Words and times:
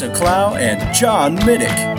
Lisa 0.00 0.14
Clough 0.14 0.54
and 0.54 0.94
John 0.94 1.36
Middick. 1.40 1.89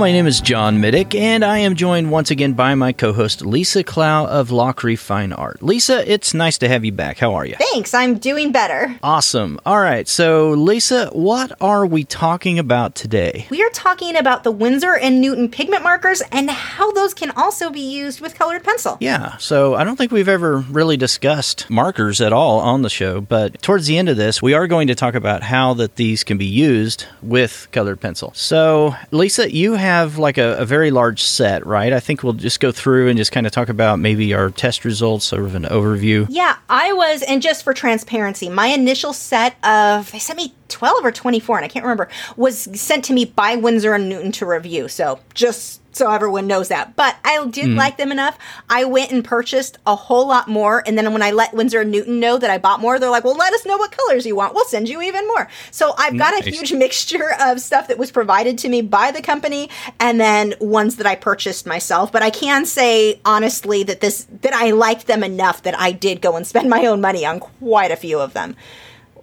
My 0.00 0.12
name 0.12 0.26
is 0.26 0.40
John 0.40 0.78
Middick, 0.78 1.14
and 1.14 1.44
I 1.44 1.58
am 1.58 1.74
joined 1.74 2.10
once 2.10 2.30
again 2.30 2.54
by 2.54 2.74
my 2.74 2.90
co 2.90 3.12
host 3.12 3.44
Lisa 3.44 3.84
Clough 3.84 4.24
of 4.28 4.48
Lachri 4.48 4.98
Fine 4.98 5.34
Art. 5.34 5.62
Lisa, 5.62 6.10
it's 6.10 6.32
nice 6.32 6.56
to 6.56 6.68
have 6.68 6.86
you 6.86 6.90
back. 6.92 7.18
How 7.18 7.34
are 7.34 7.44
you? 7.44 7.56
Thanks, 7.56 7.92
I'm 7.92 8.16
doing 8.16 8.50
better. 8.50 8.96
Awesome. 9.02 9.60
All 9.66 9.78
right, 9.78 10.08
so 10.08 10.52
Lisa, 10.52 11.10
what 11.12 11.52
are 11.60 11.84
we 11.84 12.04
talking 12.04 12.58
about 12.58 12.94
today? 12.94 13.46
We 13.50 13.62
are 13.62 13.68
talking 13.74 14.16
about 14.16 14.42
the 14.42 14.50
Winsor 14.50 14.96
and 14.96 15.20
Newton 15.20 15.50
pigment 15.50 15.82
markers 15.82 16.22
and 16.32 16.48
how 16.48 16.92
those 16.92 17.12
can 17.12 17.30
also 17.32 17.68
be 17.68 17.82
used 17.82 18.22
with 18.22 18.34
colored 18.34 18.64
pencil. 18.64 18.96
Yeah, 19.00 19.36
so 19.36 19.74
I 19.74 19.84
don't 19.84 19.96
think 19.96 20.12
we've 20.12 20.30
ever 20.30 20.60
really 20.60 20.96
discussed 20.96 21.68
markers 21.68 22.22
at 22.22 22.32
all 22.32 22.60
on 22.60 22.80
the 22.80 22.88
show, 22.88 23.20
but 23.20 23.60
towards 23.60 23.86
the 23.86 23.98
end 23.98 24.08
of 24.08 24.16
this, 24.16 24.40
we 24.40 24.54
are 24.54 24.66
going 24.66 24.88
to 24.88 24.94
talk 24.94 25.14
about 25.14 25.42
how 25.42 25.74
that 25.74 25.96
these 25.96 26.24
can 26.24 26.38
be 26.38 26.46
used 26.46 27.04
with 27.20 27.68
colored 27.70 28.00
pencil. 28.00 28.32
So, 28.34 28.94
Lisa, 29.10 29.52
you 29.54 29.74
have 29.74 29.89
like 30.18 30.38
a, 30.38 30.56
a 30.56 30.64
very 30.64 30.90
large 30.90 31.22
set, 31.22 31.66
right? 31.66 31.92
I 31.92 32.00
think 32.00 32.22
we'll 32.22 32.32
just 32.32 32.60
go 32.60 32.72
through 32.72 33.08
and 33.08 33.16
just 33.16 33.32
kind 33.32 33.46
of 33.46 33.52
talk 33.52 33.68
about 33.68 33.98
maybe 33.98 34.34
our 34.34 34.50
test 34.50 34.84
results, 34.84 35.24
sort 35.24 35.44
of 35.44 35.54
an 35.54 35.64
overview. 35.64 36.26
Yeah, 36.28 36.56
I 36.68 36.92
was, 36.92 37.22
and 37.22 37.42
just 37.42 37.64
for 37.64 37.72
transparency, 37.72 38.48
my 38.48 38.66
initial 38.68 39.12
set 39.12 39.56
of, 39.64 40.10
they 40.12 40.18
sent 40.18 40.36
me 40.36 40.54
12 40.68 41.04
or 41.04 41.12
24, 41.12 41.58
and 41.58 41.64
I 41.64 41.68
can't 41.68 41.84
remember, 41.84 42.08
was 42.36 42.68
sent 42.80 43.04
to 43.06 43.12
me 43.12 43.24
by 43.24 43.56
Winsor 43.56 43.94
and 43.94 44.08
Newton 44.08 44.32
to 44.32 44.46
review. 44.46 44.88
So 44.88 45.20
just 45.34 45.79
so 45.92 46.10
everyone 46.10 46.46
knows 46.46 46.68
that. 46.68 46.96
But 46.96 47.16
I 47.24 47.44
did 47.46 47.66
mm-hmm. 47.66 47.78
like 47.78 47.96
them 47.96 48.12
enough. 48.12 48.38
I 48.68 48.84
went 48.84 49.10
and 49.10 49.24
purchased 49.24 49.78
a 49.86 49.96
whole 49.96 50.26
lot 50.26 50.48
more. 50.48 50.82
And 50.86 50.96
then 50.96 51.12
when 51.12 51.22
I 51.22 51.30
let 51.30 51.52
Winsor 51.52 51.80
and 51.80 51.90
Newton 51.90 52.20
know 52.20 52.38
that 52.38 52.50
I 52.50 52.58
bought 52.58 52.80
more, 52.80 52.98
they're 52.98 53.10
like, 53.10 53.24
well, 53.24 53.36
let 53.36 53.52
us 53.52 53.66
know 53.66 53.76
what 53.76 53.90
colors 53.92 54.26
you 54.26 54.36
want. 54.36 54.54
We'll 54.54 54.64
send 54.66 54.88
you 54.88 55.02
even 55.02 55.26
more. 55.26 55.48
So 55.70 55.94
I've 55.98 56.16
got 56.16 56.38
a 56.38 56.48
huge 56.48 56.72
mixture 56.80 57.34
of 57.40 57.60
stuff 57.60 57.88
that 57.88 57.98
was 57.98 58.10
provided 58.10 58.58
to 58.58 58.68
me 58.68 58.82
by 58.82 59.10
the 59.10 59.22
company 59.22 59.70
and 59.98 60.20
then 60.20 60.54
ones 60.60 60.96
that 60.96 61.06
I 61.06 61.16
purchased 61.16 61.66
myself. 61.66 62.12
But 62.12 62.22
I 62.22 62.30
can 62.30 62.66
say 62.66 63.20
honestly 63.24 63.82
that 63.84 64.00
this, 64.00 64.26
that 64.42 64.52
I 64.52 64.70
liked 64.70 65.06
them 65.06 65.24
enough 65.24 65.62
that 65.62 65.78
I 65.78 65.92
did 65.92 66.20
go 66.20 66.36
and 66.36 66.46
spend 66.46 66.70
my 66.70 66.86
own 66.86 67.00
money 67.00 67.24
on 67.26 67.40
quite 67.40 67.90
a 67.90 67.96
few 67.96 68.20
of 68.20 68.32
them. 68.32 68.56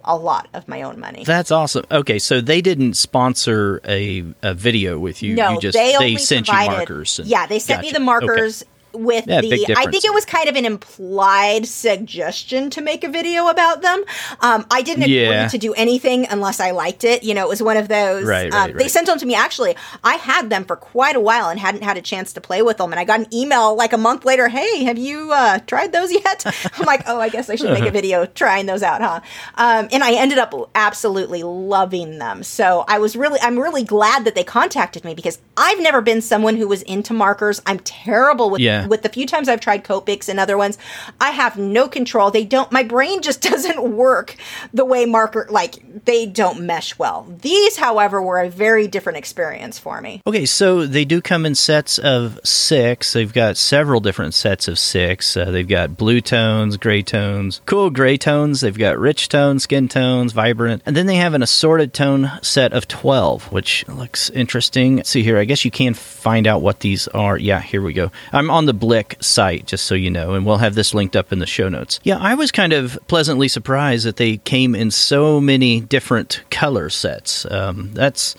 A 0.04 0.16
lot 0.16 0.48
of 0.54 0.66
my 0.68 0.82
own 0.82 0.98
money. 1.00 1.24
That's 1.24 1.50
awesome. 1.50 1.84
Okay, 1.90 2.18
so 2.18 2.40
they 2.40 2.60
didn't 2.60 2.94
sponsor 2.94 3.80
a, 3.84 4.24
a 4.42 4.54
video 4.54 4.98
with 4.98 5.22
you. 5.22 5.34
No, 5.34 5.52
you 5.52 5.60
just 5.60 5.76
they 5.76 5.94
only 5.96 6.16
sent 6.16 6.46
provided, 6.46 6.70
you 6.70 6.76
markers. 6.76 7.18
and- 7.18 7.28
yeah, 7.28 7.46
they 7.46 7.58
sent 7.58 7.82
me 7.82 7.92
the 7.92 8.00
markers 8.00 8.64
with 8.92 9.26
Yeah, 9.26 9.40
the. 9.40 9.74
I 9.76 9.86
think 9.90 10.04
it 10.04 10.12
was 10.14 10.24
kind 10.24 10.48
of 10.48 10.56
an 10.56 10.64
implied 10.64 11.66
suggestion 11.66 12.70
to 12.70 12.80
make 12.80 13.04
a 13.04 13.08
video 13.08 13.48
about 13.48 13.82
them. 13.82 14.02
Um, 14.40 14.66
I 14.70 14.82
didn't 14.82 15.02
agree 15.04 15.22
Yeah. 15.24 15.48
to 15.48 15.58
do 15.58 15.74
anything 15.74 16.26
unless 16.30 16.60
I 16.60 16.70
liked 16.70 17.04
it. 17.04 17.22
You 17.22 17.34
know, 17.34 17.44
it 17.44 17.48
was 17.48 17.62
one 17.62 17.76
of 17.76 17.88
those. 17.88 18.24
Right, 18.24 18.52
um, 18.52 18.60
right, 18.70 18.76
They 18.78 18.88
sent 18.88 19.06
them 19.06 19.18
to 19.18 19.26
me. 19.26 19.34
Actually, 19.34 19.76
I 20.04 20.14
had 20.14 20.50
them 20.50 20.64
for 20.64 20.76
quite 20.76 21.16
a 21.16 21.20
while 21.20 21.48
and 21.48 21.58
hadn't 21.60 21.82
had 21.82 21.96
a 21.96 22.02
chance 22.02 22.32
to 22.34 22.40
play 22.40 22.62
with 22.62 22.78
them. 22.78 22.92
And 22.92 23.00
I 23.00 23.04
got 23.04 23.20
an 23.20 23.26
email 23.34 23.74
like 23.74 23.92
a 23.92 23.98
month 23.98 24.24
later. 24.24 24.48
Hey, 24.48 24.84
have 24.84 24.98
you 24.98 25.32
uh, 25.32 25.58
tried 25.60 25.92
those 25.92 26.12
yet? 26.12 26.44
I'm 26.78 26.86
like, 26.86 27.02
oh, 27.06 27.20
I 27.20 27.28
guess 27.28 27.50
I 27.50 27.56
should 27.56 27.72
make 27.72 27.84
a 27.86 27.90
video 27.98 28.26
trying 28.26 28.66
those 28.66 28.82
out, 28.82 29.00
huh? 29.00 29.20
Um, 29.56 29.88
and 29.92 30.02
I 30.04 30.12
ended 30.14 30.38
up 30.38 30.54
absolutely 30.74 31.42
loving 31.42 32.18
them. 32.18 32.42
So 32.42 32.84
I 32.88 32.98
was 32.98 33.16
really, 33.16 33.38
I'm 33.42 33.58
really 33.58 33.84
glad 33.84 34.24
that 34.24 34.34
they 34.34 34.44
contacted 34.44 35.04
me 35.04 35.14
because 35.14 35.38
I've 35.56 35.80
never 35.80 36.00
been 36.00 36.20
someone 36.22 36.56
who 36.56 36.68
was 36.68 36.82
into 36.82 37.12
markers. 37.12 37.60
I'm 37.66 37.80
terrible 37.80 38.50
with 38.50 38.60
Yeah. 38.60 38.77
With 38.86 39.02
the 39.02 39.08
few 39.08 39.26
times 39.26 39.48
I've 39.48 39.60
tried 39.60 39.84
Copics 39.84 40.28
and 40.28 40.38
other 40.38 40.56
ones. 40.56 40.78
I 41.20 41.30
have 41.30 41.56
no 41.56 41.88
control. 41.88 42.30
They 42.30 42.44
don't. 42.44 42.70
My 42.70 42.82
brain 42.82 43.22
just 43.22 43.40
doesn't 43.50 43.82
work 43.82 44.36
the 44.72 44.84
way 44.84 45.06
marker 45.06 45.46
like 45.50 46.04
they 46.04 46.26
don't 46.26 46.60
mesh 46.60 46.98
well. 46.98 47.26
These, 47.42 47.76
however, 47.76 48.20
were 48.20 48.40
a 48.40 48.50
very 48.50 48.86
different 48.86 49.18
experience 49.18 49.78
for 49.78 50.00
me. 50.00 50.22
Okay, 50.26 50.46
so 50.46 50.86
they 50.86 51.04
do 51.04 51.20
come 51.20 51.46
in 51.46 51.54
sets 51.54 51.98
of 51.98 52.38
six. 52.44 53.12
They've 53.12 53.32
got 53.32 53.56
several 53.56 54.00
different 54.00 54.34
sets 54.34 54.68
of 54.68 54.78
six. 54.78 55.36
Uh, 55.36 55.50
they've 55.50 55.66
got 55.66 55.96
blue 55.96 56.20
tones, 56.20 56.76
gray 56.76 57.02
tones, 57.02 57.60
cool 57.66 57.90
gray 57.90 58.16
tones. 58.16 58.60
They've 58.60 58.76
got 58.76 58.98
rich 58.98 59.28
tones, 59.28 59.64
skin 59.64 59.88
tones, 59.88 60.32
vibrant. 60.32 60.82
And 60.86 60.96
then 60.96 61.06
they 61.06 61.16
have 61.16 61.34
an 61.34 61.42
assorted 61.42 61.92
tone 61.92 62.30
set 62.42 62.72
of 62.72 62.88
12, 62.88 63.52
which 63.52 63.86
looks 63.88 64.30
interesting. 64.30 64.96
Let's 64.96 65.10
see 65.10 65.22
here. 65.22 65.38
I 65.38 65.44
guess 65.44 65.64
you 65.64 65.70
can 65.70 65.94
find 65.94 66.46
out 66.46 66.62
what 66.62 66.80
these 66.80 67.08
are. 67.08 67.38
Yeah, 67.38 67.60
here 67.60 67.82
we 67.82 67.92
go. 67.92 68.10
I'm 68.32 68.50
on 68.50 68.66
the 68.68 68.74
Blick 68.74 69.16
site, 69.20 69.66
just 69.66 69.86
so 69.86 69.94
you 69.94 70.10
know, 70.10 70.34
and 70.34 70.46
we'll 70.46 70.58
have 70.58 70.76
this 70.76 70.94
linked 70.94 71.16
up 71.16 71.32
in 71.32 71.40
the 71.40 71.46
show 71.46 71.68
notes. 71.68 71.98
Yeah, 72.04 72.18
I 72.18 72.34
was 72.34 72.52
kind 72.52 72.72
of 72.72 72.98
pleasantly 73.08 73.48
surprised 73.48 74.04
that 74.06 74.16
they 74.16 74.36
came 74.36 74.74
in 74.74 74.90
so 74.90 75.40
many 75.40 75.80
different 75.80 76.42
color 76.50 76.90
sets. 76.90 77.44
Um, 77.50 77.90
that's. 77.94 78.36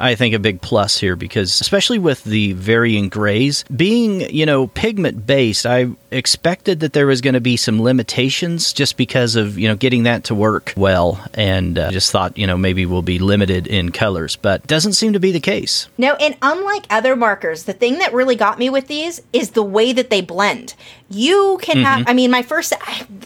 I 0.00 0.14
think 0.14 0.32
a 0.32 0.38
big 0.38 0.60
plus 0.60 0.96
here 0.96 1.16
because 1.16 1.60
especially 1.60 1.98
with 1.98 2.22
the 2.22 2.52
varying 2.52 3.08
grays 3.08 3.64
being, 3.64 4.32
you 4.32 4.46
know, 4.46 4.68
pigment 4.68 5.26
based, 5.26 5.66
I 5.66 5.88
expected 6.10 6.80
that 6.80 6.92
there 6.92 7.06
was 7.06 7.20
going 7.20 7.34
to 7.34 7.40
be 7.40 7.56
some 7.56 7.82
limitations 7.82 8.72
just 8.72 8.96
because 8.96 9.36
of, 9.36 9.58
you 9.58 9.68
know, 9.68 9.76
getting 9.76 10.04
that 10.04 10.24
to 10.24 10.34
work 10.34 10.72
well 10.76 11.22
and 11.34 11.78
uh, 11.78 11.90
just 11.90 12.10
thought, 12.10 12.38
you 12.38 12.46
know, 12.46 12.56
maybe 12.56 12.86
we'll 12.86 13.02
be 13.02 13.18
limited 13.18 13.66
in 13.66 13.90
colors, 13.92 14.36
but 14.36 14.66
doesn't 14.66 14.94
seem 14.94 15.12
to 15.12 15.20
be 15.20 15.32
the 15.32 15.40
case. 15.40 15.88
No, 15.98 16.14
and 16.14 16.36
unlike 16.40 16.86
other 16.90 17.14
markers, 17.14 17.64
the 17.64 17.72
thing 17.72 17.98
that 17.98 18.12
really 18.12 18.36
got 18.36 18.58
me 18.58 18.70
with 18.70 18.88
these 18.88 19.20
is 19.32 19.50
the 19.50 19.62
way 19.62 19.92
that 19.92 20.10
they 20.10 20.20
blend. 20.20 20.74
You 21.10 21.58
can 21.62 21.78
have, 21.78 21.98
Mm-hmm. 21.98 22.10
I 22.10 22.12
mean, 22.12 22.30
my 22.30 22.42
first, 22.42 22.72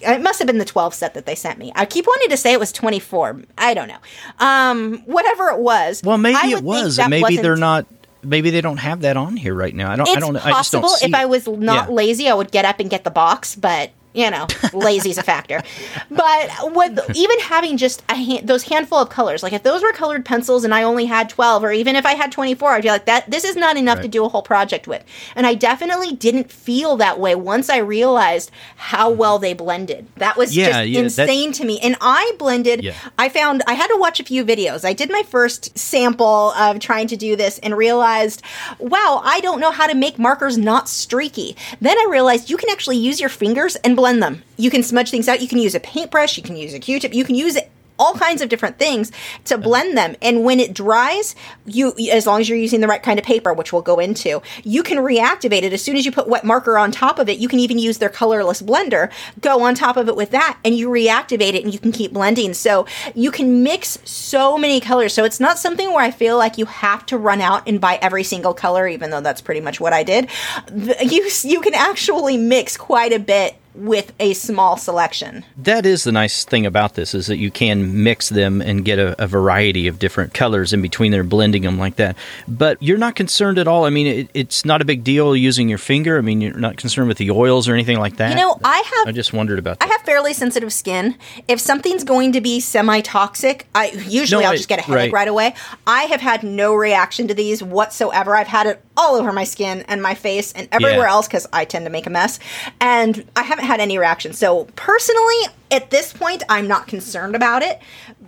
it 0.02 0.22
must 0.22 0.38
have 0.38 0.46
been 0.46 0.58
the 0.58 0.64
12 0.64 0.94
set 0.94 1.14
that 1.14 1.26
they 1.26 1.34
sent 1.34 1.58
me. 1.58 1.72
I 1.74 1.84
keep 1.84 2.06
wanting 2.06 2.30
to 2.30 2.36
say 2.36 2.52
it 2.52 2.60
was 2.60 2.72
24. 2.72 3.42
I 3.58 3.74
don't 3.74 3.88
know. 3.88 3.98
Um, 4.38 4.98
whatever 5.04 5.48
it 5.50 5.58
was. 5.58 6.00
Well, 6.02 6.16
maybe 6.16 6.52
it 6.52 6.62
was, 6.62 6.98
maybe 7.08 7.36
they're 7.36 7.56
not 7.56 7.86
maybe 8.22 8.50
they 8.50 8.60
don't 8.60 8.76
have 8.78 9.00
that 9.02 9.16
on 9.16 9.36
here 9.36 9.54
right 9.54 9.74
now. 9.74 9.90
I 9.90 9.96
don't 9.96 10.06
It's 10.08 10.16
I 10.16 10.20
don't 10.20 10.36
I 10.36 10.40
just 10.40 10.72
possible. 10.72 10.88
don't 10.88 11.02
if 11.02 11.14
I 11.14 11.26
was 11.26 11.46
not 11.48 11.88
Yeah. 11.88 11.94
lazy, 11.94 12.28
I 12.28 12.34
would 12.34 12.50
get 12.50 12.64
up 12.64 12.80
and 12.80 12.88
get 12.90 13.04
the 13.04 13.10
box, 13.10 13.54
but 13.56 13.90
you 14.12 14.30
know, 14.30 14.46
lazy's 14.72 15.18
a 15.18 15.22
factor. 15.22 15.62
But 16.10 16.74
with 16.74 17.16
even 17.16 17.38
having 17.40 17.76
just 17.76 18.02
a 18.08 18.14
hand, 18.14 18.48
those 18.48 18.64
handful 18.64 18.98
of 18.98 19.08
colors, 19.08 19.42
like 19.42 19.52
if 19.52 19.62
those 19.62 19.82
were 19.82 19.92
colored 19.92 20.24
pencils 20.24 20.64
and 20.64 20.74
I 20.74 20.82
only 20.82 21.06
had 21.06 21.28
twelve, 21.28 21.64
or 21.64 21.72
even 21.72 21.96
if 21.96 22.04
I 22.06 22.12
had 22.14 22.32
twenty 22.32 22.54
four, 22.54 22.70
I'd 22.70 22.82
be 22.82 22.88
like, 22.88 23.06
that 23.06 23.30
this 23.30 23.44
is 23.44 23.56
not 23.56 23.76
enough 23.76 24.00
to 24.00 24.08
do 24.08 24.24
a 24.24 24.28
whole 24.28 24.42
project 24.42 24.86
with. 24.86 25.04
And 25.34 25.46
I 25.46 25.54
definitely 25.54 26.12
didn't 26.14 26.52
feel 26.52 26.96
that 26.96 27.18
way 27.18 27.34
once 27.34 27.68
I 27.68 27.78
realized 27.78 28.50
how 28.76 29.10
mm-hmm. 29.10 29.18
well 29.18 29.38
they 29.38 29.54
blended. 29.54 30.06
That 30.16 30.36
was 30.36 30.56
Yeah, 30.56 30.66
just 30.66 30.88
yeah, 30.88 31.00
that- 31.02 31.28
insane 31.28 31.52
to 31.52 31.64
me. 31.64 31.78
And 31.80 31.96
I 32.00 32.32
blended. 32.38 32.82
Yeah. 32.82 32.94
I 33.18 33.28
found 33.28 33.62
I 33.66 33.74
had 33.74 33.88
to 33.88 33.96
watch 33.98 34.20
a 34.20 34.24
few 34.24 34.44
videos. 34.44 34.84
I 34.84 34.92
did 34.92 35.10
my 35.10 35.22
first 35.22 35.76
sample 35.78 36.52
of 36.52 36.80
trying 36.80 37.06
to 37.08 37.16
do 37.16 37.36
this 37.36 37.58
and 37.60 37.76
realized, 37.76 38.42
wow, 38.78 39.20
I 39.24 39.40
don't 39.40 39.60
know 39.60 39.70
how 39.70 39.86
to 39.86 39.94
make 39.94 40.18
markers 40.18 40.58
not 40.58 40.88
streaky. 40.88 41.56
Then 41.80 41.96
I 41.98 42.06
realized 42.10 42.50
you 42.50 42.56
can 42.56 42.70
actually 42.70 42.98
use 42.98 43.20
your 43.20 43.28
fingers 43.28 43.76
and 43.76 43.96
blend 44.02 44.20
them. 44.20 44.42
You 44.56 44.68
can 44.68 44.82
smudge 44.82 45.12
things 45.12 45.28
out. 45.28 45.40
You 45.40 45.46
can 45.46 45.58
use 45.58 45.76
a 45.76 45.80
paintbrush. 45.80 46.36
You 46.36 46.42
can 46.42 46.56
use 46.56 46.74
a 46.74 46.80
Q-tip. 46.80 47.14
You 47.14 47.24
can 47.24 47.36
use 47.36 47.56
all 48.02 48.14
kinds 48.14 48.42
of 48.42 48.48
different 48.48 48.80
things 48.80 49.12
to 49.44 49.56
blend 49.56 49.96
them. 49.96 50.16
And 50.20 50.42
when 50.42 50.58
it 50.58 50.74
dries, 50.74 51.36
you 51.66 51.94
as 52.10 52.26
long 52.26 52.40
as 52.40 52.48
you're 52.48 52.58
using 52.58 52.80
the 52.80 52.88
right 52.88 53.00
kind 53.00 53.16
of 53.16 53.24
paper, 53.24 53.52
which 53.52 53.72
we'll 53.72 53.82
go 53.82 54.00
into, 54.00 54.42
you 54.64 54.82
can 54.82 54.98
reactivate 54.98 55.62
it 55.62 55.72
as 55.72 55.82
soon 55.82 55.96
as 55.96 56.04
you 56.04 56.10
put 56.10 56.26
wet 56.26 56.44
marker 56.44 56.76
on 56.76 56.90
top 56.90 57.20
of 57.20 57.28
it. 57.28 57.38
You 57.38 57.46
can 57.46 57.60
even 57.60 57.78
use 57.78 57.98
their 57.98 58.08
colorless 58.08 58.60
blender, 58.60 59.12
go 59.40 59.62
on 59.62 59.76
top 59.76 59.96
of 59.96 60.08
it 60.08 60.16
with 60.16 60.30
that, 60.30 60.58
and 60.64 60.76
you 60.76 60.88
reactivate 60.88 61.54
it 61.54 61.62
and 61.62 61.72
you 61.72 61.78
can 61.78 61.92
keep 61.92 62.12
blending. 62.12 62.54
So 62.54 62.86
you 63.14 63.30
can 63.30 63.62
mix 63.62 63.98
so 64.04 64.58
many 64.58 64.80
colors. 64.80 65.14
So 65.14 65.22
it's 65.22 65.38
not 65.38 65.58
something 65.58 65.92
where 65.92 66.02
I 66.02 66.10
feel 66.10 66.36
like 66.36 66.58
you 66.58 66.66
have 66.66 67.06
to 67.06 67.16
run 67.16 67.40
out 67.40 67.68
and 67.68 67.80
buy 67.80 68.00
every 68.02 68.24
single 68.24 68.52
color, 68.52 68.88
even 68.88 69.10
though 69.10 69.20
that's 69.20 69.40
pretty 69.40 69.60
much 69.60 69.80
what 69.80 69.92
I 69.92 70.02
did. 70.02 70.28
You 71.12 71.28
you 71.42 71.60
can 71.60 71.74
actually 71.74 72.36
mix 72.36 72.76
quite 72.76 73.12
a 73.12 73.18
bit 73.18 73.56
with 73.74 74.12
a 74.20 74.34
small 74.34 74.76
selection. 74.76 75.44
That 75.56 75.86
is 75.86 76.04
the 76.04 76.12
nice 76.12 76.44
thing 76.44 76.66
about 76.66 76.94
this 76.94 77.14
is 77.14 77.26
that 77.26 77.38
you 77.38 77.50
can 77.50 78.02
mix 78.02 78.28
them 78.28 78.60
and 78.60 78.84
get 78.84 78.98
a, 78.98 79.20
a 79.22 79.26
variety 79.26 79.86
of 79.86 79.98
different 79.98 80.34
colors 80.34 80.72
in 80.72 80.82
between 80.82 81.12
there, 81.12 81.24
blending 81.24 81.62
them 81.62 81.78
like 81.78 81.96
that. 81.96 82.16
But 82.46 82.82
you're 82.82 82.98
not 82.98 83.14
concerned 83.14 83.58
at 83.58 83.66
all. 83.66 83.84
I 83.84 83.90
mean, 83.90 84.06
it, 84.06 84.30
it's 84.34 84.64
not 84.64 84.82
a 84.82 84.84
big 84.84 85.04
deal 85.04 85.34
using 85.34 85.68
your 85.68 85.78
finger. 85.78 86.18
I 86.18 86.20
mean, 86.20 86.40
you're 86.40 86.54
not 86.54 86.76
concerned 86.76 87.08
with 87.08 87.18
the 87.18 87.30
oils 87.30 87.68
or 87.68 87.74
anything 87.74 87.98
like 87.98 88.16
that. 88.16 88.30
You 88.30 88.36
know, 88.36 88.58
I 88.64 88.76
have 88.76 89.08
I 89.08 89.12
just 89.12 89.32
wondered 89.32 89.58
about 89.58 89.78
I 89.80 89.86
have 89.86 90.02
fairly 90.02 90.32
sensitive 90.32 90.72
skin. 90.72 91.16
If 91.48 91.60
something's 91.60 92.04
going 92.04 92.32
to 92.32 92.40
be 92.40 92.60
semi-toxic, 92.60 93.66
I 93.74 93.88
usually 94.08 94.44
No, 94.44 94.50
I'll 94.50 94.56
just 94.56 94.68
get 94.68 94.78
a 94.78 94.82
headache 94.82 95.12
right. 95.12 95.12
right. 95.12 95.28
away. 95.28 95.54
I 95.86 96.02
have 96.04 96.20
had 96.20 96.42
no 96.42 96.74
reaction 96.74 97.28
to 97.28 97.34
these 97.34 97.62
whatsoever. 97.62 98.36
I've 98.36 98.46
had 98.48 98.66
it 98.66 98.82
all 98.96 99.14
over 99.16 99.32
my 99.32 99.44
skin 99.44 99.84
and 99.88 100.02
my 100.02 100.14
face 100.14 100.52
and 100.52 100.68
everywhere 100.70 101.06
Yeah. 101.06 101.10
else 101.12 101.26
because 101.26 101.46
I 101.52 101.64
tend 101.64 101.86
to 101.86 101.90
make 101.90 102.06
a 102.06 102.10
mess, 102.10 102.38
and 102.80 103.24
I 103.36 103.42
haven't 103.42 103.64
had 103.64 103.80
any 103.80 103.96
reaction. 103.98 104.32
So 104.32 104.66
personally, 104.76 105.46
at 105.70 105.90
this 105.90 106.12
point, 106.12 106.42
I'm 106.48 106.68
not 106.68 106.86
concerned 106.86 107.34
about 107.34 107.62
it. 107.62 107.80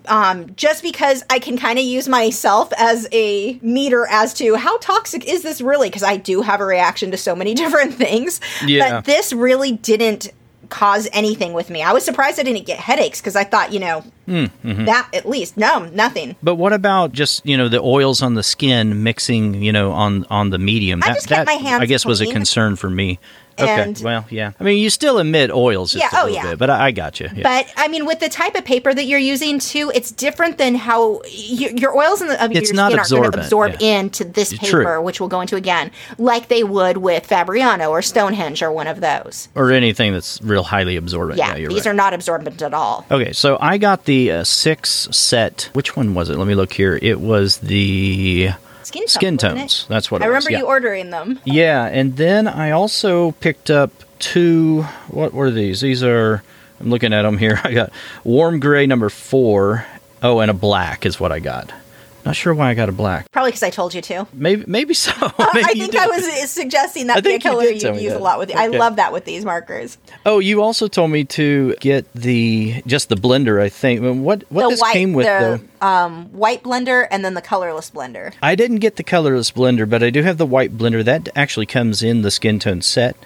Um, 0.07 0.55
just 0.57 0.83
because 0.83 1.25
I 1.31 1.39
can 1.39 1.57
kind 1.57 1.79
of 1.79 1.85
use 1.85 2.09
myself 2.09 2.71
as 2.79 3.09
a 3.13 3.59
meter 3.63 4.07
as 4.11 4.35
to 4.35 4.55
how 4.57 4.77
toxic 4.79 5.25
is 5.27 5.43
this 5.43 5.61
really? 5.63 5.89
Because 5.89 6.03
I 6.03 6.17
do 6.19 6.43
have 6.43 6.61
a 6.61 6.65
reaction 6.67 7.11
to 7.11 7.17
so 7.17 7.35
many 7.35 7.55
different 7.63 7.95
things. 7.95 8.41
Yeah. 8.67 8.91
But 8.97 9.05
this 9.07 9.33
really 9.33 9.73
didn't 9.73 10.31
cause 10.75 11.09
anything 11.13 11.53
with 11.53 11.71
me. 11.71 11.83
I 11.83 11.93
was 11.93 12.05
surprised 12.05 12.41
I 12.41 12.43
didn't 12.43 12.67
get 12.67 12.81
headaches 12.81 13.21
because 13.21 13.37
I 13.37 13.45
thought, 13.45 13.73
you 13.73 13.79
know, 13.79 14.03
Hmm, 14.27 14.45
mm-hmm. 14.65 14.87
that 14.87 15.09
at 15.13 15.29
least. 15.29 15.57
No, 15.57 15.85
nothing. 15.93 16.35
But 16.43 16.55
what 16.55 16.73
about 16.73 17.13
just 17.13 17.45
you 17.45 17.57
know 17.59 17.69
the 17.69 17.81
oils 17.81 18.23
on 18.23 18.35
the 18.35 18.43
skin 18.43 19.03
mixing 19.03 19.63
you 19.63 19.71
know 19.71 19.93
on 19.93 20.25
on 20.31 20.49
the 20.51 20.59
medium? 20.59 21.03
I 21.03 21.09
That, 21.09 21.15
just 21.15 21.29
kept 21.29 21.47
that 21.47 21.47
my 21.47 21.63
hands 21.63 21.83
I 21.83 21.87
guess 21.87 22.07
was 22.07 22.21
a 22.23 22.27
concern 22.27 22.77
for 22.77 22.89
me. 22.89 23.19
Okay, 23.59 23.95
well, 24.03 24.27
yeah. 24.31 24.53
I 24.59 24.65
mean, 24.65 24.79
you 24.83 24.91
still 24.91 25.19
emit 25.19 25.51
oils 25.51 25.93
just 25.93 26.03
Yeah, 26.03 26.19
a 26.19 26.23
oh, 26.23 26.27
little 26.27 26.35
yeah. 26.45 26.51
bit, 26.51 26.59
but 26.59 26.71
I, 26.71 26.87
I 26.87 26.91
got 26.91 27.21
you. 27.21 27.29
Yeah. 27.35 27.43
But 27.43 27.73
I 27.77 27.89
mean, 27.89 28.07
with 28.07 28.21
the 28.21 28.29
type 28.29 28.55
of 28.55 28.65
paper 28.65 28.93
that 28.93 29.05
you're 29.05 29.19
using 29.19 29.59
too, 29.59 29.91
it's 29.95 30.11
different 30.11 30.59
than 30.59 30.75
how 30.75 31.19
y- 31.25 31.73
your 31.77 31.97
oils 31.97 32.21
in 32.23 32.29
the, 32.29 32.45
of 32.45 32.51
It's 32.53 32.69
your 32.71 32.77
not 32.77 32.93
skin 32.93 33.01
are 33.01 33.09
going 33.23 33.33
to 33.33 33.39
absorb 33.39 33.77
yeah. 33.81 34.01
into 34.01 34.25
this 34.25 34.53
paper, 34.57 34.83
True. 34.85 35.03
which 35.03 35.21
we'll 35.21 35.29
go 35.29 35.41
into 35.41 35.57
again, 35.57 35.91
like 36.19 36.49
they 36.49 36.65
would 36.65 36.97
with 36.99 37.27
Fabriano 37.27 37.91
or 37.91 38.03
Stonehenge 38.03 38.63
or 38.63 38.73
one 38.73 38.87
of 38.87 39.01
those. 39.01 39.49
or 39.55 39.71
anything 39.73 40.13
that's 40.13 40.41
real 40.43 40.63
highly 40.65 40.97
absorbent. 40.97 41.39
Yeah, 41.39 41.57
you're 41.57 41.69
these 41.71 41.81
right. 41.87 41.93
are 41.93 41.95
not 41.95 42.13
absorbent 42.15 42.61
at 42.63 42.75
all. 42.75 43.07
Okay, 43.11 43.33
so 43.33 43.59
I 43.61 43.79
got 43.79 44.05
the 44.05 44.31
uh, 44.31 44.45
six 44.45 45.09
set. 45.11 45.71
Which 45.73 45.97
one 45.97 46.15
was 46.15 46.31
it? 46.31 46.37
Let 46.37 46.47
me 46.47 46.55
look 46.55 46.73
here. 46.73 46.99
It 47.01 47.21
was 47.21 47.59
the 47.59 48.51
Skin 48.95 49.03
tones. 49.03 49.13
skin 49.13 49.37
tones. 49.39 49.87
That's 49.89 50.11
what 50.11 50.23
I 50.23 50.27
remember 50.27 50.53
yeah. 50.53 50.59
you 50.59 50.67
ordering 50.67 51.11
them. 51.11 51.41
Yeah, 51.45 51.87
and 51.87 52.17
then 52.17 52.47
I 52.47 52.71
also 52.71 53.33
picked 53.33 53.71
up 53.71 53.91
two. 54.19 54.83
What 55.09 55.33
were 55.33 55.51
these? 55.51 55.81
These 55.81 56.03
are. 56.03 56.43
I'm 56.81 56.91
looking 56.91 57.13
at 57.13 57.23
them 57.23 57.39
here. 57.39 57.61
I 57.65 57.73
got 57.73 57.93
warm 58.25 58.61
gray 58.61 58.87
number 58.87 59.09
four. 59.09 59.87
Oh, 60.23 60.41
and 60.41 60.51
a 60.51 60.55
black 60.55 61.05
is 61.05 61.21
what 61.21 61.33
I 61.33 61.41
got. 61.41 61.73
Not 62.25 62.37
sure 62.37 62.55
why 62.55 62.71
I 62.71 62.75
got 62.75 62.89
a 62.89 62.93
black. 62.93 63.31
Probably 63.33 63.51
because 63.51 63.63
I 63.63 63.71
told 63.71 63.93
you 63.95 64.01
to. 64.03 64.27
Maybe, 64.33 64.65
maybe 64.67 64.95
so. 64.95 65.13
I 65.21 65.51
Maybe 65.55 65.79
you 65.81 65.87
think. 65.89 65.97
I 66.03 66.07
was 66.07 66.51
suggesting 66.51 67.11
I 67.11 67.15
that 67.17 67.25
be 67.25 67.35
a 67.35 67.39
color 67.39 67.65
you 67.65 67.91
would 67.93 68.01
use 68.01 68.13
a 68.15 68.19
lot 68.19 68.39
with. 68.39 68.55
I 68.57 68.69
Okay. 68.69 68.79
love 68.79 68.97
that 68.97 69.13
with 69.13 69.25
these 69.27 69.45
markers. 69.45 69.99
Oh, 70.25 70.39
you 70.39 70.63
also 70.63 70.89
told 70.89 71.11
me 71.11 71.25
to 71.25 71.75
get 71.81 72.11
the 72.15 72.83
just 72.87 73.09
the 73.11 73.17
blender. 73.17 73.61
I 73.61 73.69
think. 73.69 74.01
What 74.01 74.45
what 74.51 74.63
the 74.65 74.69
this 74.71 74.81
white, 74.81 74.93
came 74.95 75.13
with 75.13 75.27
the 75.27 75.61
though? 75.81 75.87
um, 75.87 76.27
white 76.33 76.63
blender, 76.63 77.07
and 77.11 77.25
then 77.25 77.35
the 77.35 77.43
colorless 77.43 77.91
blender. 77.91 78.33
I 78.43 78.55
didn't 78.55 78.79
get 78.79 78.97
the 78.97 79.05
colorless 79.05 79.51
blender, 79.51 79.89
but 79.89 80.03
I 80.03 80.11
do 80.11 80.23
have 80.23 80.39
the 80.39 80.47
white 80.47 80.77
blender. 80.79 81.05
That 81.05 81.29
actually 81.37 81.67
comes 81.67 82.03
in 82.03 82.23
the 82.23 82.31
skin 82.31 82.59
tone 82.59 82.81
set. 82.81 83.17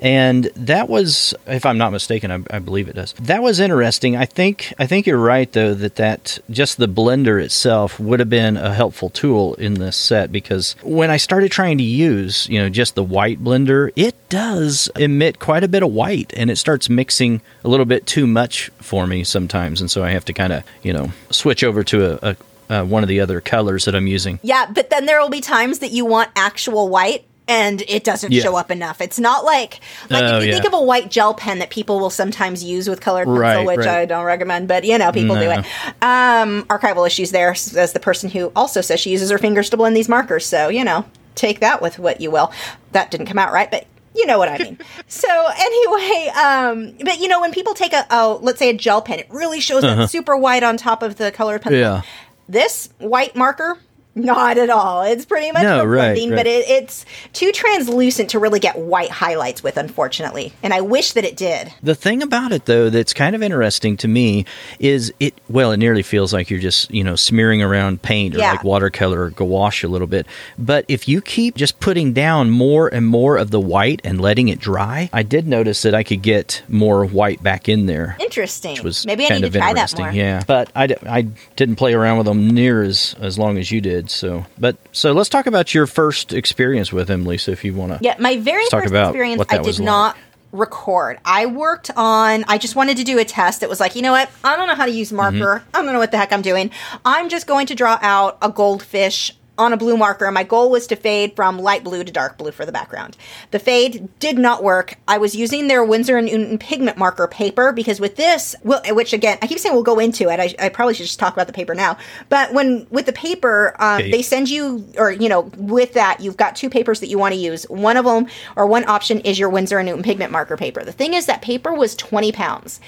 And 0.00 0.44
that 0.56 0.88
was, 0.88 1.34
if 1.46 1.66
I'm 1.66 1.78
not 1.78 1.92
mistaken, 1.92 2.30
I, 2.30 2.56
I 2.56 2.58
believe 2.58 2.88
it 2.88 2.96
does. 2.96 3.12
That 3.20 3.42
was 3.42 3.60
interesting. 3.60 4.16
I 4.16 4.24
think 4.24 4.72
I 4.78 4.86
think 4.86 5.06
you're 5.06 5.18
right 5.18 5.50
though 5.52 5.74
that 5.74 5.96
that 5.96 6.38
just 6.48 6.78
the 6.78 6.88
blender 6.88 7.42
itself 7.42 8.00
would 8.00 8.18
have 8.18 8.30
been 8.30 8.56
a 8.56 8.74
helpful 8.74 9.10
tool 9.10 9.54
in 9.54 9.74
this 9.74 9.96
set 9.96 10.32
because 10.32 10.74
when 10.82 11.10
I 11.10 11.18
started 11.18 11.52
trying 11.52 11.78
to 11.78 11.84
use, 11.84 12.48
you 12.48 12.58
know, 12.58 12.70
just 12.70 12.94
the 12.94 13.04
white 13.04 13.44
blender, 13.44 13.92
it 13.94 14.16
does 14.30 14.90
emit 14.96 15.38
quite 15.38 15.64
a 15.64 15.68
bit 15.68 15.82
of 15.82 15.92
white 15.92 16.32
and 16.36 16.50
it 16.50 16.56
starts 16.56 16.88
mixing 16.88 17.42
a 17.62 17.68
little 17.68 17.86
bit 17.86 18.06
too 18.06 18.26
much 18.26 18.70
for 18.78 19.06
me 19.06 19.22
sometimes, 19.22 19.80
and 19.80 19.90
so 19.90 20.02
I 20.02 20.10
have 20.10 20.24
to 20.26 20.32
kind 20.32 20.52
of 20.52 20.64
you 20.82 20.92
know 20.92 21.12
switch 21.30 21.62
over 21.62 21.84
to 21.84 22.12
a, 22.24 22.30
a 22.30 22.36
uh, 22.70 22.84
one 22.84 23.02
of 23.02 23.08
the 23.08 23.20
other 23.20 23.40
colors 23.40 23.84
that 23.84 23.96
I'm 23.96 24.06
using. 24.06 24.38
Yeah, 24.42 24.70
but 24.72 24.90
then 24.90 25.06
there 25.06 25.20
will 25.20 25.28
be 25.28 25.40
times 25.40 25.80
that 25.80 25.90
you 25.90 26.06
want 26.06 26.30
actual 26.36 26.88
white 26.88 27.24
and 27.50 27.82
it 27.88 28.04
doesn't 28.04 28.30
Yeah. 28.32 28.42
show 28.44 28.54
up 28.54 28.70
enough. 28.70 29.00
It's 29.00 29.18
not 29.18 29.44
like 29.44 29.80
like 30.08 30.22
Oh, 30.22 30.38
if 30.38 30.44
you 30.44 30.50
yeah. 30.50 30.54
think 30.54 30.66
of 30.66 30.72
a 30.72 30.82
white 30.82 31.10
gel 31.10 31.34
pen 31.34 31.58
that 31.58 31.68
people 31.70 31.98
will 31.98 32.08
sometimes 32.10 32.62
use 32.62 32.88
with 32.88 33.00
colored 33.00 33.26
pencil, 33.26 33.40
Right, 33.40 33.66
which 33.66 33.78
right. 33.78 33.88
I 33.88 34.04
don't 34.06 34.24
recommend, 34.24 34.68
but 34.68 34.84
you 34.84 34.96
know, 34.96 35.10
people 35.10 35.34
do 35.34 35.50
it. 35.50 35.58
Um, 36.00 36.62
archival 36.70 37.06
issues 37.06 37.32
there 37.32 37.50
as 37.50 37.92
the 37.92 38.00
person 38.00 38.30
who 38.30 38.52
also 38.54 38.80
says 38.80 39.00
she 39.00 39.10
uses 39.10 39.30
her 39.30 39.38
fingers 39.38 39.68
to 39.70 39.76
blend 39.76 39.96
these 39.96 40.08
markers. 40.08 40.46
So, 40.46 40.68
you 40.68 40.84
know, 40.84 41.04
take 41.34 41.58
that 41.60 41.82
with 41.82 41.98
what 41.98 42.20
you 42.20 42.30
will. 42.30 42.52
That 42.92 43.10
didn't 43.10 43.26
come 43.26 43.38
out 43.38 43.52
right, 43.52 43.68
but 43.70 43.86
you 44.14 44.26
know 44.26 44.38
what 44.38 44.48
I 44.48 44.58
mean. 44.58 44.78
so 45.08 45.28
anyway, 45.28 46.28
um, 46.36 46.94
but 47.04 47.18
you 47.20 47.26
know, 47.28 47.40
when 47.40 47.52
people 47.52 47.74
take 47.74 47.92
a, 47.92 48.06
oh, 48.10 48.38
let's 48.42 48.58
say 48.60 48.70
a 48.70 48.74
gel 48.74 49.02
pen, 49.02 49.18
it 49.18 49.26
really 49.30 49.60
shows 49.60 49.82
up 49.82 50.08
super 50.08 50.36
white 50.36 50.62
on 50.62 50.76
top 50.76 51.02
of 51.02 51.16
the 51.16 51.32
colored 51.32 51.62
pencil. 51.62 51.82
Uh-huh. 51.84 52.02
Yeah. 52.04 52.10
This 52.48 52.90
white 52.98 53.34
marker, 53.36 53.78
not 54.14 54.58
at 54.58 54.70
all. 54.70 55.02
It's 55.02 55.24
pretty 55.24 55.52
much 55.52 55.62
No, 55.62 55.84
right, 55.84 56.16
right. 56.18 56.30
but 56.30 56.46
it, 56.46 56.68
it's 56.68 57.04
too 57.32 57.52
translucent 57.52 58.30
to 58.30 58.38
really 58.38 58.58
get 58.60 58.76
white 58.78 59.10
highlights 59.10 59.62
with, 59.62 59.76
unfortunately. 59.76 60.52
And 60.62 60.74
I 60.74 60.80
wish 60.80 61.12
that 61.12 61.24
it 61.24 61.36
did. 61.36 61.72
The 61.82 61.94
thing 61.94 62.22
about 62.22 62.52
it, 62.52 62.64
though, 62.66 62.90
that's 62.90 63.12
kind 63.12 63.34
of 63.36 63.42
interesting 63.42 63.96
to 63.98 64.08
me 64.08 64.44
is 64.78 65.12
it. 65.20 65.34
Well, 65.48 65.72
it 65.72 65.76
nearly 65.78 66.02
feels 66.02 66.32
like 66.32 66.50
you're 66.50 66.60
just 66.60 66.90
you 66.90 67.04
know 67.04 67.16
smearing 67.16 67.62
around 67.62 68.02
paint 68.02 68.34
or 68.34 68.38
Yeah. 68.38 68.52
like 68.52 68.64
watercolor 68.64 69.22
or 69.24 69.30
gouache 69.30 69.86
a 69.86 69.90
little 69.90 70.06
bit. 70.06 70.26
But 70.58 70.84
if 70.88 71.06
you 71.08 71.20
keep 71.20 71.54
just 71.56 71.80
putting 71.80 72.12
down 72.12 72.50
more 72.50 72.88
and 72.88 73.06
more 73.06 73.36
of 73.36 73.50
the 73.50 73.60
white 73.60 74.00
and 74.04 74.20
letting 74.20 74.48
it 74.48 74.58
dry, 74.58 75.08
I 75.12 75.22
did 75.22 75.46
notice 75.46 75.82
that 75.82 75.94
I 75.94 76.02
could 76.02 76.22
get 76.22 76.62
more 76.68 77.04
white 77.04 77.42
back 77.42 77.68
in 77.68 77.86
there. 77.86 78.16
Interesting. 78.20 78.72
Which 78.74 78.82
was 78.84 79.06
Maybe 79.06 79.26
I 79.26 79.38
need 79.38 79.52
to 79.52 79.58
try 79.58 79.72
that 79.74 79.96
more. 79.98 80.10
yeah. 80.10 80.42
But 80.46 80.70
I, 80.74 80.86
d- 80.88 80.94
I 81.06 81.22
didn't 81.56 81.76
play 81.76 81.94
around 81.94 82.18
with 82.18 82.26
them 82.26 82.48
near 82.50 82.82
as 82.82 83.14
as 83.20 83.38
long 83.38 83.56
as 83.58 83.70
you 83.70 83.80
did. 83.80 83.99
So, 84.08 84.46
but 84.58 84.76
so 84.92 85.12
let's 85.12 85.28
talk 85.28 85.46
about 85.46 85.74
your 85.74 85.86
first 85.86 86.32
experience 86.32 86.92
with 86.92 87.10
him, 87.10 87.26
Lisa, 87.26 87.52
if 87.52 87.64
you 87.64 87.74
want 87.74 87.92
to. 87.92 87.98
Yeah, 88.00 88.14
my 88.18 88.36
very 88.36 88.64
talk 88.66 88.82
first 88.82 88.90
about 88.90 89.08
experience, 89.08 89.42
I 89.50 89.56
did 89.56 89.66
was 89.66 89.80
like. 89.80 89.84
not 89.84 90.16
record. 90.52 91.18
I 91.24 91.46
worked 91.46 91.90
on, 91.96 92.44
I 92.48 92.58
just 92.58 92.74
wanted 92.74 92.96
to 92.96 93.04
do 93.04 93.18
a 93.18 93.24
test. 93.24 93.62
It 93.62 93.68
was 93.68 93.80
like, 93.80 93.94
you 93.94 94.02
know 94.02 94.12
what? 94.12 94.30
I 94.42 94.56
don't 94.56 94.66
know 94.66 94.74
how 94.74 94.86
to 94.86 94.90
use 94.90 95.12
marker. 95.12 95.36
Mm-hmm. 95.36 95.76
I 95.76 95.82
don't 95.82 95.92
know 95.92 95.98
what 95.98 96.10
the 96.10 96.16
heck 96.16 96.32
I'm 96.32 96.42
doing. 96.42 96.70
I'm 97.04 97.28
just 97.28 97.46
going 97.46 97.66
to 97.66 97.74
draw 97.74 97.98
out 98.00 98.38
a 98.42 98.48
goldfish 98.48 99.32
on 99.60 99.72
a 99.72 99.76
blue 99.76 99.96
marker. 99.96 100.30
My 100.30 100.42
goal 100.42 100.70
was 100.70 100.86
to 100.88 100.96
fade 100.96 101.36
from 101.36 101.58
light 101.58 101.84
blue 101.84 102.02
to 102.02 102.10
dark 102.10 102.38
blue 102.38 102.50
for 102.50 102.64
the 102.64 102.72
background. 102.72 103.16
The 103.50 103.58
fade 103.58 104.08
did 104.18 104.38
not 104.38 104.62
work. 104.64 104.94
I 105.06 105.18
was 105.18 105.34
using 105.36 105.68
their 105.68 105.84
Winsor 105.84 106.16
and 106.16 106.26
Newton 106.26 106.58
pigment 106.58 106.96
marker 106.96 107.26
paper 107.28 107.72
because 107.72 108.00
with 108.00 108.16
this, 108.16 108.56
well, 108.64 108.80
which 108.94 109.12
again, 109.12 109.36
I 109.42 109.46
keep 109.46 109.58
saying 109.58 109.74
we'll 109.74 109.82
go 109.84 109.98
into 109.98 110.30
it. 110.30 110.40
I, 110.40 110.54
I 110.64 110.68
probably 110.70 110.94
should 110.94 111.06
just 111.06 111.18
talk 111.18 111.34
about 111.34 111.46
the 111.46 111.52
paper 111.52 111.74
now. 111.74 111.98
But 112.30 112.54
when 112.54 112.86
with 112.90 113.06
the 113.06 113.12
paper, 113.12 113.76
um, 113.78 114.00
Okay. 114.00 114.10
they 114.10 114.22
send 114.22 114.48
you, 114.48 114.86
or 114.96 115.10
you 115.12 115.28
know, 115.28 115.50
with 115.58 115.92
that, 115.92 116.20
you've 116.20 116.36
got 116.38 116.56
two 116.56 116.70
papers 116.70 117.00
that 117.00 117.08
you 117.08 117.18
want 117.18 117.34
to 117.34 117.40
use. 117.40 117.64
One 117.64 117.96
of 117.98 118.06
them, 118.06 118.26
or 118.56 118.66
one 118.66 118.88
option, 118.88 119.20
is 119.20 119.38
your 119.38 119.50
Winsor 119.50 119.78
and 119.78 119.86
Newton 119.86 120.02
pigment 120.02 120.32
marker 120.32 120.56
paper. 120.56 120.82
The 120.84 120.92
thing 120.92 121.12
is, 121.12 121.26
that 121.26 121.42
paper 121.42 121.74
was 121.74 121.94
20 121.96 122.32
pounds. 122.32 122.80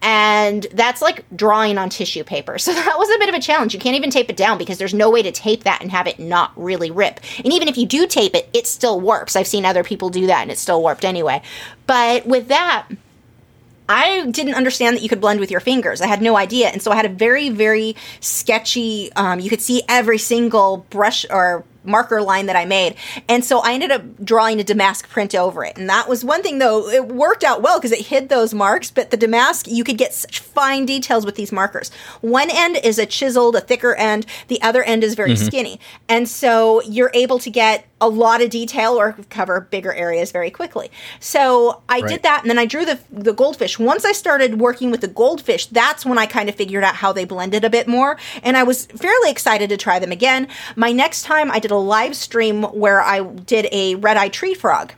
And 0.00 0.66
that's 0.72 1.02
like 1.02 1.24
drawing 1.34 1.76
on 1.76 1.88
tissue 1.90 2.24
paper. 2.24 2.58
So 2.58 2.72
that 2.74 2.98
was 2.98 3.08
a 3.10 3.18
bit 3.18 3.28
of 3.28 3.34
a 3.34 3.40
challenge. 3.40 3.74
You 3.74 3.80
can't 3.80 3.96
even 3.96 4.10
tape 4.10 4.30
it 4.30 4.36
down 4.36 4.58
because 4.58 4.78
there's 4.78 4.94
no 4.94 5.10
way 5.10 5.22
to 5.22 5.32
tape 5.32 5.64
that 5.64 5.82
and 5.82 5.90
have 5.90 6.06
it 6.06 6.18
not 6.18 6.52
really 6.56 6.90
rip. 6.90 7.20
And 7.38 7.52
even 7.52 7.68
if 7.68 7.76
you 7.76 7.86
do 7.86 8.06
tape 8.06 8.34
it, 8.34 8.48
it 8.52 8.66
still 8.66 9.00
works. 9.00 9.36
I've 9.36 9.46
seen 9.46 9.64
other 9.64 9.84
people 9.84 10.10
do 10.10 10.26
that 10.28 10.42
and 10.42 10.50
it 10.50 10.58
still 10.58 10.80
warped 10.80 11.04
anyway. 11.04 11.42
But 11.86 12.26
with 12.26 12.48
that, 12.48 12.86
I 13.88 14.26
didn't 14.26 14.54
understand 14.54 14.96
that 14.96 15.02
you 15.02 15.08
could 15.08 15.20
blend 15.20 15.40
with 15.40 15.50
your 15.50 15.60
fingers. 15.60 16.02
I 16.02 16.06
had 16.06 16.20
no 16.20 16.36
idea. 16.36 16.68
And 16.68 16.82
so 16.82 16.92
I 16.92 16.96
had 16.96 17.06
a 17.06 17.10
very, 17.10 17.48
very 17.48 17.96
sketchy, 18.20 19.10
um, 19.16 19.40
you 19.40 19.48
could 19.48 19.62
see 19.62 19.82
every 19.88 20.18
single 20.18 20.86
brush 20.90 21.24
or 21.30 21.64
marker 21.88 22.22
line 22.22 22.46
that 22.46 22.56
I 22.56 22.64
made. 22.64 22.94
And 23.28 23.44
so 23.44 23.60
I 23.60 23.72
ended 23.72 23.90
up 23.90 24.02
drawing 24.24 24.60
a 24.60 24.64
damask 24.64 25.08
print 25.08 25.34
over 25.34 25.64
it. 25.64 25.76
And 25.76 25.88
that 25.88 26.08
was 26.08 26.24
one 26.24 26.42
thing 26.42 26.58
though, 26.58 26.88
it 26.88 27.08
worked 27.08 27.44
out 27.44 27.62
well 27.62 27.78
because 27.78 27.92
it 27.92 28.06
hid 28.06 28.28
those 28.28 28.54
marks, 28.54 28.90
but 28.90 29.10
the 29.10 29.16
damask, 29.16 29.66
you 29.66 29.84
could 29.84 29.98
get 29.98 30.14
such 30.14 30.40
fine 30.40 30.86
details 30.86 31.24
with 31.24 31.34
these 31.34 31.52
markers. 31.52 31.90
One 32.20 32.48
end 32.50 32.76
is 32.84 32.98
a 32.98 33.06
chiseled, 33.06 33.56
a 33.56 33.60
thicker 33.60 33.94
end, 33.94 34.26
the 34.48 34.60
other 34.62 34.82
end 34.82 35.02
is 35.02 35.14
very 35.14 35.32
mm-hmm. 35.32 35.44
skinny. 35.44 35.80
And 36.08 36.28
so 36.28 36.82
you're 36.82 37.10
able 37.14 37.38
to 37.40 37.50
get 37.50 37.86
a 38.00 38.08
lot 38.08 38.40
of 38.40 38.50
detail 38.50 38.92
or 38.94 39.16
cover 39.28 39.60
bigger 39.60 39.92
areas 39.92 40.30
very 40.30 40.50
quickly. 40.50 40.90
So 41.20 41.82
I 41.88 42.00
Right. 42.00 42.08
did 42.08 42.22
that 42.22 42.42
and 42.42 42.50
then 42.50 42.58
I 42.58 42.66
drew 42.66 42.84
the 42.84 42.98
the 43.10 43.32
goldfish. 43.32 43.78
Once 43.78 44.04
I 44.04 44.12
started 44.12 44.60
working 44.60 44.90
with 44.90 45.00
the 45.00 45.08
goldfish, 45.08 45.66
that's 45.66 46.06
when 46.06 46.18
I 46.18 46.26
kind 46.26 46.48
of 46.48 46.54
figured 46.54 46.84
out 46.84 46.96
how 46.96 47.12
they 47.12 47.24
blended 47.24 47.64
a 47.64 47.70
bit 47.70 47.88
more 47.88 48.16
and 48.42 48.56
I 48.56 48.62
was 48.62 48.86
fairly 48.86 49.30
excited 49.30 49.68
to 49.70 49.76
try 49.76 49.98
them 49.98 50.12
again. 50.12 50.46
My 50.76 50.92
next 50.92 51.22
time 51.22 51.50
I 51.50 51.58
did 51.58 51.70
a 51.70 51.77
live 51.78 52.16
stream 52.16 52.62
where 52.62 53.00
I 53.00 53.22
did 53.22 53.68
a 53.72 53.94
red-eye 53.96 54.28
tree 54.28 54.54
frog. 54.54 54.92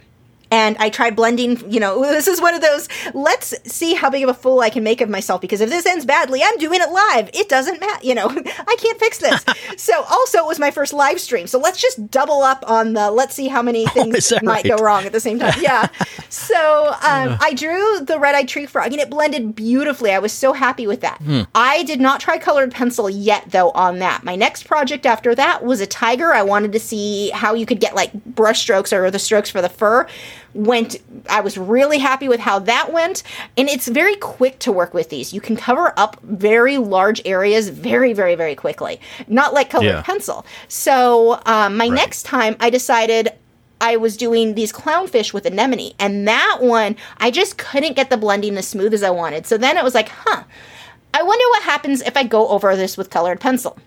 And 0.50 0.76
I 0.78 0.90
tried 0.90 1.16
blending. 1.16 1.70
You 1.70 1.80
know, 1.80 2.00
this 2.10 2.28
is 2.28 2.40
one 2.40 2.54
of 2.54 2.60
those. 2.60 2.88
Let's 3.14 3.54
see 3.70 3.94
how 3.94 4.10
big 4.10 4.22
of 4.24 4.30
a 4.30 4.34
fool 4.34 4.60
I 4.60 4.70
can 4.70 4.82
make 4.82 5.00
of 5.00 5.08
myself 5.08 5.40
because 5.40 5.60
if 5.60 5.70
this 5.70 5.86
ends 5.86 6.04
badly, 6.04 6.42
I'm 6.42 6.56
doing 6.58 6.80
it 6.80 6.90
live. 6.90 7.30
It 7.34 7.48
doesn't 7.48 7.80
matter. 7.80 8.04
You 8.06 8.14
know, 8.14 8.28
I 8.68 8.76
can't 8.78 8.98
fix 8.98 9.18
this. 9.18 9.44
so 9.76 10.02
also, 10.10 10.38
it 10.38 10.46
was 10.46 10.58
my 10.58 10.70
first 10.70 10.92
live 10.92 11.20
stream. 11.20 11.46
So 11.46 11.58
let's 11.58 11.80
just 11.80 12.10
double 12.10 12.42
up 12.42 12.64
on 12.68 12.92
the. 12.94 13.10
Let's 13.10 13.34
see 13.34 13.48
how 13.48 13.62
many 13.62 13.86
things 13.86 14.32
Oh, 14.32 14.38
might 14.42 14.64
right? 14.64 14.76
go 14.76 14.84
wrong 14.84 15.04
at 15.04 15.12
the 15.12 15.20
same 15.20 15.38
time. 15.38 15.54
Yeah. 15.60 15.88
so 16.28 16.88
um, 16.88 17.36
I 17.40 17.54
drew 17.54 18.00
the 18.00 18.18
red-eyed 18.18 18.48
tree 18.48 18.66
frog, 18.66 18.92
and 18.92 19.00
it 19.00 19.10
blended 19.10 19.54
beautifully. 19.54 20.12
I 20.12 20.18
was 20.18 20.32
so 20.32 20.52
happy 20.52 20.86
with 20.86 21.00
that. 21.00 21.18
Hmm. 21.18 21.42
I 21.54 21.82
did 21.84 22.00
not 22.00 22.20
try 22.20 22.38
colored 22.38 22.70
pencil 22.72 23.08
yet, 23.10 23.50
though. 23.50 23.70
On 23.70 23.98
that, 23.98 24.24
my 24.24 24.36
next 24.36 24.64
project 24.64 25.06
after 25.06 25.34
that 25.34 25.64
was 25.64 25.80
a 25.80 25.86
tiger. 25.86 26.32
I 26.32 26.42
wanted 26.42 26.72
to 26.72 26.80
see 26.80 27.30
how 27.30 27.54
you 27.54 27.66
could 27.66 27.80
get 27.80 27.94
like 27.94 28.12
brush 28.24 28.60
strokes 28.60 28.92
or 28.92 29.10
the 29.10 29.18
strokes 29.18 29.50
for 29.50 29.60
the 29.62 29.68
fur. 29.68 30.06
Went. 30.54 30.96
I 31.28 31.40
was 31.40 31.56
really 31.56 31.98
happy 31.98 32.28
with 32.28 32.40
how 32.40 32.58
that 32.60 32.92
went, 32.92 33.22
and 33.56 33.68
it's 33.68 33.86
very 33.86 34.16
quick 34.16 34.58
to 34.60 34.72
work 34.72 34.92
with 34.92 35.08
these. 35.08 35.32
You 35.32 35.40
can 35.40 35.56
cover 35.56 35.92
up 35.96 36.20
very 36.22 36.76
large 36.76 37.22
areas 37.24 37.68
very, 37.68 38.12
very, 38.12 38.34
very 38.34 38.54
quickly. 38.56 39.00
Not 39.28 39.54
like 39.54 39.70
colored 39.70 39.86
Yeah. 39.86 40.02
pencil. 40.02 40.44
So 40.66 41.40
um, 41.46 41.76
my 41.76 41.88
next 41.88 42.24
time, 42.24 42.56
I 42.58 42.68
decided 42.70 43.32
I 43.80 43.96
was 43.96 44.16
doing 44.16 44.54
these 44.54 44.72
clownfish 44.72 45.32
with 45.32 45.46
anemone, 45.46 45.92
and 45.98 46.26
that 46.26 46.58
one 46.60 46.96
I 47.18 47.30
just 47.30 47.56
couldn't 47.56 47.94
get 47.94 48.10
the 48.10 48.16
blending 48.16 48.56
as 48.58 48.66
smooth 48.66 48.92
as 48.92 49.02
I 49.02 49.10
wanted. 49.10 49.46
So 49.46 49.56
then 49.56 49.76
it 49.76 49.84
was 49.84 49.94
like, 49.94 50.08
huh, 50.08 50.42
I 51.14 51.22
wonder 51.22 51.44
what 51.50 51.62
happens 51.62 52.02
if 52.02 52.16
I 52.16 52.24
go 52.24 52.48
over 52.48 52.74
this 52.76 52.96
with 52.96 53.08
colored 53.08 53.40
pencil. 53.40 53.78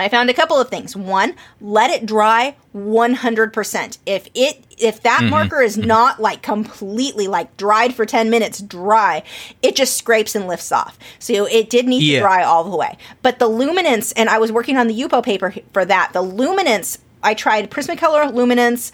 I 0.00 0.08
found 0.08 0.30
a 0.30 0.34
couple 0.34 0.58
of 0.58 0.68
things. 0.68 0.96
One, 0.96 1.34
let 1.60 1.90
it 1.90 2.06
dry 2.06 2.56
100%. 2.74 3.98
If 4.06 4.28
it 4.34 4.64
if 4.78 5.02
that 5.02 5.20
mm-hmm. 5.20 5.30
marker 5.30 5.60
is 5.60 5.76
mm-hmm. 5.76 5.88
not 5.88 6.20
like 6.20 6.42
completely 6.42 7.28
like 7.28 7.56
dried 7.56 7.94
for 7.94 8.06
10 8.06 8.30
minutes 8.30 8.60
dry, 8.60 9.22
it 9.62 9.76
just 9.76 9.96
scrapes 9.96 10.34
and 10.34 10.46
lifts 10.46 10.72
off. 10.72 10.98
So 11.18 11.46
it 11.46 11.70
did 11.70 11.86
need 11.86 12.02
Yeah. 12.02 12.20
to 12.20 12.22
dry 12.22 12.42
all 12.42 12.64
the 12.64 12.76
way. 12.76 12.96
But 13.22 13.38
the 13.38 13.48
luminance 13.48 14.12
and 14.12 14.28
I 14.28 14.38
was 14.38 14.50
working 14.50 14.76
on 14.76 14.86
the 14.86 14.98
Yupo 14.98 15.22
paper 15.22 15.54
for 15.72 15.84
that. 15.84 16.12
The 16.12 16.22
luminance 16.22 16.98
I 17.22 17.34
tried 17.34 17.70
Prismacolor 17.70 18.32
luminance 18.32 18.92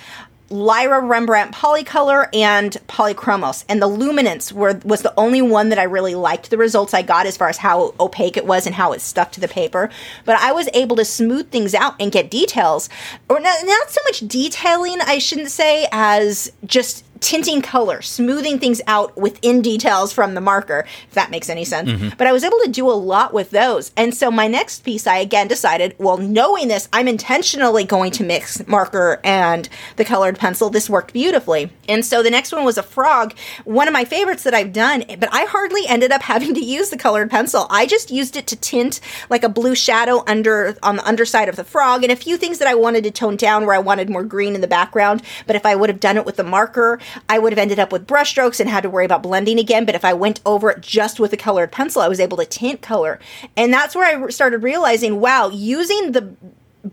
Lyra 0.49 1.01
Rembrandt 1.01 1.53
Polycolor 1.53 2.29
and 2.33 2.73
Polychromos, 2.89 3.65
and 3.69 3.83
the 3.83 3.87
luminance 3.87 4.53
were 4.53 4.81
was 4.85 5.03
the 5.03 5.15
only 5.17 5.43
one 5.43 5.71
that 5.71 5.79
I 5.79 5.85
really 5.85 6.15
liked 6.15 6.51
the 6.51 6.59
results 6.59 6.95
I 6.95 7.03
got 7.03 7.27
as 7.27 7.37
far 7.37 7.49
as 7.49 7.59
how 7.59 7.95
opaque 7.99 8.37
it 8.37 8.47
was 8.47 8.67
and 8.67 8.75
how 8.75 8.93
it 8.93 9.01
stuck 9.01 9.33
to 9.33 9.41
the 9.41 9.49
paper. 9.49 9.91
But 10.25 10.37
I 10.37 10.53
was 10.53 10.69
able 10.75 10.97
to 10.97 11.05
smooth 11.05 11.51
things 11.51 11.75
out 11.75 11.95
and 11.99 12.13
get 12.13 12.31
details, 12.31 12.89
or 13.29 13.41
not, 13.41 13.59
not 13.65 13.91
so 13.91 14.01
much 14.05 14.21
detailing, 14.21 15.01
I 15.01 15.19
shouldn't 15.19 15.51
say, 15.51 15.89
as 15.91 16.53
just 16.65 17.06
tinting 17.21 17.63
color, 17.63 18.03
smoothing 18.03 18.59
things 18.59 18.81
out 18.87 19.17
within 19.17 19.63
details 19.63 20.13
from 20.13 20.35
the 20.35 20.41
marker, 20.41 20.87
if 21.09 21.15
that 21.15 21.31
makes 21.31 21.49
any 21.49 21.65
sense. 21.65 21.89
Mm-hmm. 21.89 22.11
But 22.17 22.27
I 22.27 22.33
was 22.33 22.45
able 22.45 22.59
to 22.65 22.71
do 22.71 22.89
a 22.91 22.93
lot 22.93 23.33
with 23.33 23.51
those. 23.51 23.93
And 23.97 24.15
so 24.15 24.31
my 24.31 24.47
next 24.47 24.85
piece, 24.85 25.07
I 25.07 25.19
again 25.19 25.49
decided, 25.49 25.95
well, 25.99 26.19
knowing 26.19 26.69
this, 26.69 26.89
I'm 26.93 27.09
intentionally 27.09 27.85
going 27.85 28.13
to 28.13 28.25
mix 28.25 28.67
marker 28.67 29.21
and 29.25 29.69
the 29.97 30.05
colored 30.05 30.39
pencil. 30.39 30.71
This 30.71 30.91
worked 30.91 31.13
beautifully. 31.13 31.71
And 31.89 32.05
so 32.05 32.23
the 32.23 32.31
next 32.31 32.53
one 32.53 32.65
was 32.65 32.79
a 32.79 32.83
frog, 32.83 33.35
one 33.65 33.89
of 33.89 33.93
my 33.93 34.05
favorites 34.05 34.43
that 34.45 34.55
I've 34.55 34.73
done, 34.73 35.05
but 35.19 35.29
I 35.33 35.45
hardly 35.45 35.87
ended 35.87 36.13
up 36.13 36.23
having 36.27 36.55
to 36.55 36.61
use 36.61 36.91
the 36.91 36.99
colored 36.99 37.31
pencil. 37.31 37.67
I 37.71 37.87
just 37.87 38.11
used 38.11 38.37
it 38.37 38.47
to 38.49 38.57
tint 38.57 39.01
like 39.31 39.45
a 39.45 39.49
blue 39.49 39.75
shadow 39.75 40.23
under 40.27 40.77
on 40.83 40.97
the 40.97 41.07
underside 41.07 41.49
of 41.49 41.57
the 41.57 41.65
frog 41.65 42.03
and 42.03 42.13
a 42.13 42.17
few 42.17 42.37
things 42.37 42.59
that 42.59 42.69
I 42.69 42.75
wanted 42.75 43.05
to 43.05 43.11
tone 43.11 43.37
down 43.37 43.67
where 43.67 43.75
I 43.75 43.79
wanted 43.79 44.11
more 44.11 44.25
green 44.25 44.55
in 44.55 44.61
the 44.61 44.67
background. 44.69 45.23
But 45.47 45.57
if 45.57 45.65
I 45.65 45.75
would 45.75 45.89
have 45.89 46.01
done 46.01 46.17
it 46.17 46.25
with 46.25 46.37
the 46.37 46.45
marker, 46.45 46.99
I 47.29 47.39
would 47.39 47.53
have 47.53 47.59
ended 47.59 47.79
up 47.79 47.93
with 47.93 48.07
brush 48.07 48.31
strokes 48.31 48.61
and 48.61 48.69
had 48.69 48.83
to 48.83 48.91
worry 48.91 49.05
about 49.05 49.23
blending 49.23 49.59
again. 49.59 49.85
But 49.85 49.95
if 49.95 50.05
I 50.05 50.13
went 50.13 50.41
over 50.47 50.71
it 50.71 50.81
just 50.81 51.21
with 51.21 51.33
a 51.33 51.37
colored 51.37 51.73
pencil, 51.73 52.03
I 52.03 52.09
was 52.09 52.21
able 52.21 52.37
to 52.39 52.47
tint 52.47 52.83
color. 52.83 53.19
And 53.57 53.73
that's 53.73 53.95
where 53.95 54.25
I 54.25 54.29
started 54.31 54.63
realizing, 54.63 55.21
wow, 55.21 55.49
using 55.49 56.13
the 56.13 56.35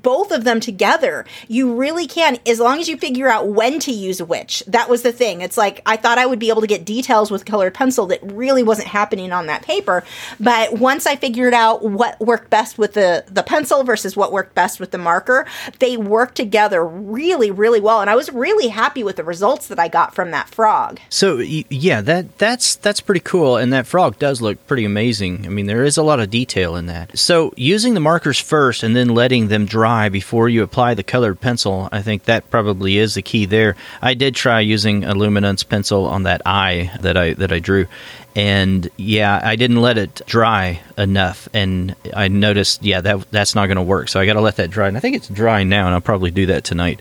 both 0.01 0.31
of 0.31 0.43
them 0.43 0.59
together, 0.59 1.25
you 1.47 1.75
really 1.75 2.07
can, 2.07 2.37
as 2.45 2.59
long 2.59 2.79
as 2.79 2.87
you 2.87 2.97
figure 2.97 3.29
out 3.29 3.47
when 3.47 3.79
to 3.79 3.91
use 3.91 4.21
which. 4.21 4.63
That 4.67 4.89
was 4.89 5.01
the 5.01 5.11
thing. 5.11 5.41
It's 5.41 5.57
like 5.57 5.81
I 5.85 5.97
thought 5.97 6.17
I 6.17 6.25
would 6.25 6.39
be 6.39 6.49
able 6.49 6.61
to 6.61 6.67
get 6.67 6.85
details 6.85 7.31
with 7.31 7.45
colored 7.45 7.73
pencil 7.73 8.07
that 8.07 8.19
really 8.23 8.63
wasn't 8.63 8.87
happening 8.87 9.31
on 9.31 9.47
that 9.47 9.61
paper. 9.63 10.03
But 10.39 10.73
once 10.73 11.05
I 11.05 11.15
figured 11.15 11.53
out 11.53 11.83
what 11.83 12.19
worked 12.19 12.49
best 12.49 12.77
with 12.77 12.93
the, 12.93 13.23
the 13.29 13.43
pencil 13.43 13.83
versus 13.83 14.15
what 14.15 14.31
worked 14.31 14.55
best 14.55 14.79
with 14.79 14.91
the 14.91 14.97
marker, 14.97 15.45
they 15.79 15.97
worked 15.97 16.35
together 16.35 16.85
really, 16.85 17.51
really 17.51 17.79
well. 17.79 18.01
And 18.01 18.09
I 18.09 18.15
was 18.15 18.31
really 18.31 18.67
happy 18.67 19.03
with 19.03 19.15
the 19.17 19.23
results 19.23 19.67
that 19.67 19.79
I 19.79 19.87
got 19.87 20.15
from 20.15 20.31
that 20.31 20.49
frog. 20.49 20.99
So 21.09 21.37
yeah, 21.39 22.01
that 22.01 22.37
that's 22.37 22.75
that's 22.75 23.01
pretty 23.01 23.19
cool, 23.19 23.57
and 23.57 23.71
that 23.73 23.87
frog 23.87 24.19
does 24.19 24.41
look 24.41 24.65
pretty 24.67 24.85
amazing. 24.85 25.45
I 25.45 25.49
mean, 25.49 25.65
there 25.65 25.83
is 25.83 25.97
a 25.97 26.03
lot 26.03 26.19
of 26.19 26.29
detail 26.29 26.75
in 26.75 26.87
that. 26.87 27.17
So 27.17 27.53
using 27.55 27.93
the 27.93 27.99
markers 27.99 28.39
first 28.39 28.83
and 28.83 28.95
then 28.95 29.09
letting 29.09 29.47
them 29.47 29.65
dry 29.65 29.82
before 30.09 30.49
you 30.49 30.63
apply 30.63 30.93
the 30.93 31.03
colored 31.03 31.41
pencil, 31.41 31.89
I 31.91 32.01
think 32.01 32.23
that 32.23 32.49
probably 32.49 32.97
is 32.97 33.15
the 33.15 33.21
key 33.21 33.45
there. 33.45 33.75
I 34.01 34.13
did 34.13 34.35
try 34.35 34.59
using 34.59 35.03
a 35.03 35.13
luminance 35.13 35.63
pencil 35.63 36.05
on 36.05 36.23
that 36.23 36.41
eye 36.45 36.91
that 37.01 37.17
I 37.17 37.33
that 37.33 37.51
I 37.51 37.59
drew, 37.59 37.87
and 38.35 38.89
yeah, 38.97 39.39
I 39.43 39.55
didn't 39.55 39.81
let 39.81 39.97
it 39.97 40.21
dry 40.25 40.81
enough, 40.97 41.49
and 41.53 41.95
I 42.15 42.27
noticed 42.27 42.83
yeah 42.83 43.01
that 43.01 43.29
that's 43.31 43.55
not 43.55 43.67
going 43.67 43.77
to 43.77 43.83
work. 43.83 44.09
So 44.09 44.19
I 44.19 44.25
got 44.25 44.33
to 44.33 44.41
let 44.41 44.55
that 44.57 44.69
dry, 44.69 44.87
and 44.87 44.97
I 44.97 44.99
think 44.99 45.15
it's 45.15 45.27
dry 45.27 45.63
now, 45.63 45.85
and 45.85 45.93
I'll 45.93 46.01
probably 46.01 46.31
do 46.31 46.45
that 46.47 46.63
tonight. 46.63 46.99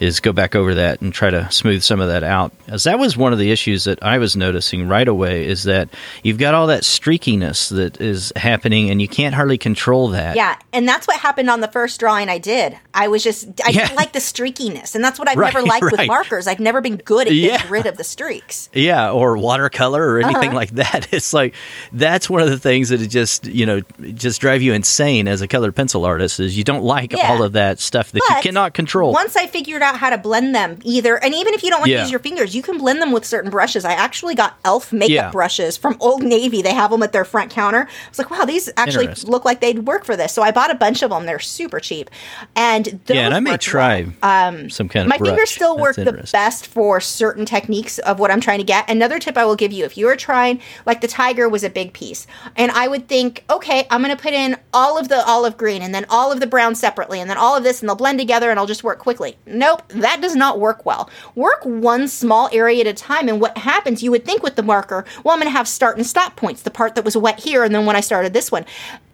Is 0.00 0.20
go 0.20 0.32
back 0.32 0.54
over 0.54 0.74
that 0.74 1.00
and 1.00 1.12
try 1.12 1.30
to 1.30 1.50
smooth 1.52 1.82
some 1.82 2.00
of 2.00 2.08
that 2.08 2.22
out. 2.24 2.52
As 2.68 2.84
that 2.84 2.98
was 2.98 3.16
one 3.16 3.32
of 3.32 3.38
the 3.38 3.50
issues 3.50 3.84
that 3.84 4.02
I 4.02 4.18
was 4.18 4.34
noticing 4.36 4.88
right 4.88 5.06
away 5.06 5.46
is 5.46 5.64
that 5.64 5.88
you've 6.22 6.38
got 6.38 6.54
all 6.54 6.66
that 6.68 6.82
streakiness 6.82 7.70
that 7.70 8.00
is 8.00 8.32
happening, 8.36 8.90
and 8.90 9.00
you 9.00 9.08
can't 9.08 9.34
hardly 9.34 9.58
control 9.58 10.08
that. 10.08 10.36
Yeah, 10.36 10.56
and 10.72 10.88
that's 10.88 11.06
what 11.06 11.18
happened 11.18 11.48
on 11.50 11.60
the 11.60 11.68
first 11.68 12.00
drawing 12.00 12.28
I 12.28 12.38
did. 12.38 12.76
I 12.92 13.08
was 13.08 13.22
just 13.22 13.46
I 13.64 13.70
Yeah. 13.70 13.86
didn't 13.86 13.96
like 13.96 14.12
the 14.12 14.18
streakiness, 14.18 14.94
and 14.94 15.04
that's 15.04 15.18
what 15.18 15.28
I've 15.28 15.36
Right, 15.44 15.52
never 15.54 15.66
liked 15.66 15.84
with 15.92 16.06
markers. 16.06 16.46
I've 16.46 16.60
never 16.60 16.80
been 16.80 16.96
good 16.96 17.26
at 17.28 17.34
Yeah. 17.34 17.56
getting 17.58 17.70
rid 17.70 17.86
of 17.86 17.96
the 17.96 18.04
streaks. 18.04 18.68
Yeah, 18.72 19.10
or 19.10 19.36
watercolor 19.36 20.02
or 20.06 20.18
anything 20.20 20.48
Uh-huh. 20.48 20.56
like 20.56 20.70
that. 20.72 21.08
It's 21.12 21.32
like 21.32 21.54
that's 21.92 22.28
one 22.28 22.42
of 22.42 22.50
the 22.50 22.58
things 22.58 22.88
that 22.88 23.00
it 23.00 23.06
just 23.08 23.46
you 23.46 23.66
know 23.66 23.80
just 24.14 24.40
drive 24.40 24.62
you 24.62 24.72
insane 24.72 25.28
as 25.28 25.40
a 25.42 25.46
colored 25.48 25.76
pencil 25.76 26.04
artist 26.04 26.40
is 26.40 26.56
you 26.58 26.64
don't 26.64 26.82
like 26.82 27.12
Yeah. 27.12 27.30
all 27.30 27.42
of 27.42 27.52
that 27.52 27.78
stuff 27.78 28.10
that 28.12 28.22
you 28.28 28.36
cannot 28.42 28.74
control. 28.74 29.12
Once 29.12 29.36
I 29.36 29.46
figured 29.46 29.82
out 29.84 29.98
how 29.98 30.10
to 30.10 30.18
blend 30.18 30.54
them, 30.54 30.78
either 30.82 31.16
and 31.22 31.34
even 31.34 31.54
if 31.54 31.62
you 31.62 31.70
don't 31.70 31.80
want 31.80 31.90
Yeah. 31.90 31.98
to 31.98 32.02
use 32.02 32.10
your 32.10 32.20
fingers, 32.20 32.54
you 32.56 32.62
can 32.62 32.78
blend 32.78 33.00
them 33.00 33.12
with 33.12 33.24
certain 33.24 33.50
brushes. 33.50 33.84
I 33.84 33.92
actually 33.92 34.34
got 34.34 34.58
Elf 34.64 34.92
makeup 34.92 35.10
Yeah. 35.10 35.30
brushes 35.30 35.76
from 35.76 35.96
Old 36.00 36.22
Navy. 36.22 36.62
They 36.62 36.74
have 36.74 36.90
them 36.90 37.02
at 37.02 37.12
their 37.12 37.24
front 37.24 37.50
counter. 37.50 37.88
I 37.88 38.08
was 38.08 38.18
like, 38.18 38.30
wow, 38.30 38.44
these 38.44 38.68
actually 38.76 39.08
look 39.24 39.44
like 39.44 39.60
they'd 39.60 39.86
work 39.86 40.04
for 40.04 40.16
this. 40.16 40.32
So 40.32 40.42
I 40.42 40.50
bought 40.50 40.70
a 40.70 40.74
bunch 40.74 41.02
of 41.02 41.10
them. 41.10 41.26
They're 41.26 41.38
super 41.38 41.78
cheap, 41.80 42.10
and 42.56 43.00
those 43.06 43.16
yeah, 43.16 43.26
and 43.26 43.34
I 43.34 43.40
may 43.40 43.56
try 43.56 44.06
well. 44.22 44.30
um, 44.30 44.70
some 44.70 44.88
kind 44.88 45.04
of 45.04 45.10
My 45.10 45.18
brush. 45.18 45.30
fingers 45.30 45.50
still 45.50 45.76
That's 45.76 45.96
work 45.98 46.04
the 46.06 46.28
best 46.32 46.66
for 46.66 47.00
certain 47.00 47.44
techniques 47.44 47.98
of 48.00 48.18
what 48.18 48.30
I'm 48.30 48.40
trying 48.40 48.58
to 48.58 48.64
get. 48.64 48.88
Another 48.90 49.18
tip 49.18 49.36
I 49.36 49.44
will 49.44 49.56
give 49.56 49.72
you 49.72 49.84
if 49.84 49.96
you 49.98 50.08
are 50.08 50.16
trying, 50.16 50.60
like 50.86 51.00
the 51.00 51.08
tiger 51.08 51.48
was 51.48 51.62
a 51.64 51.70
big 51.70 51.92
piece, 51.92 52.26
and 52.56 52.70
I 52.72 52.88
would 52.88 53.08
think, 53.08 53.44
okay, 53.50 53.86
I'm 53.90 54.02
going 54.02 54.16
to 54.16 54.22
put 54.22 54.32
in 54.32 54.56
all 54.72 54.98
of 54.98 55.08
the 55.08 55.24
olive 55.26 55.56
green 55.56 55.82
and 55.82 55.94
then 55.94 56.06
all 56.08 56.32
of 56.32 56.40
the 56.40 56.46
brown 56.46 56.74
separately, 56.74 57.20
and 57.20 57.28
then 57.28 57.36
all 57.36 57.56
of 57.56 57.62
this, 57.64 57.80
and 57.80 57.88
they'll 57.88 57.96
blend 57.96 58.18
together, 58.18 58.50
and 58.50 58.58
I'll 58.58 58.66
just 58.66 58.84
work 58.84 58.98
quickly. 58.98 59.36
Nope, 59.74 59.88
that 60.00 60.20
does 60.20 60.36
not 60.36 60.60
work 60.60 60.86
well. 60.86 61.10
Work 61.34 61.64
one 61.64 62.06
small 62.06 62.48
area 62.52 62.82
at 62.82 62.86
a 62.86 62.94
time, 62.94 63.28
and 63.28 63.40
what 63.40 63.58
happens, 63.58 64.04
you 64.04 64.12
would 64.12 64.24
think 64.24 64.42
with 64.42 64.54
the 64.54 64.62
marker, 64.62 65.04
well, 65.24 65.34
I'm 65.34 65.40
going 65.40 65.50
to 65.50 65.56
have 65.56 65.66
start 65.66 65.96
and 65.96 66.06
stop 66.06 66.36
points, 66.36 66.62
the 66.62 66.70
part 66.70 66.94
that 66.94 67.04
was 67.04 67.16
wet 67.16 67.40
here, 67.40 67.64
and 67.64 67.74
then 67.74 67.84
when 67.84 67.96
I 67.96 68.00
started 68.00 68.32
this 68.32 68.52
one. 68.52 68.64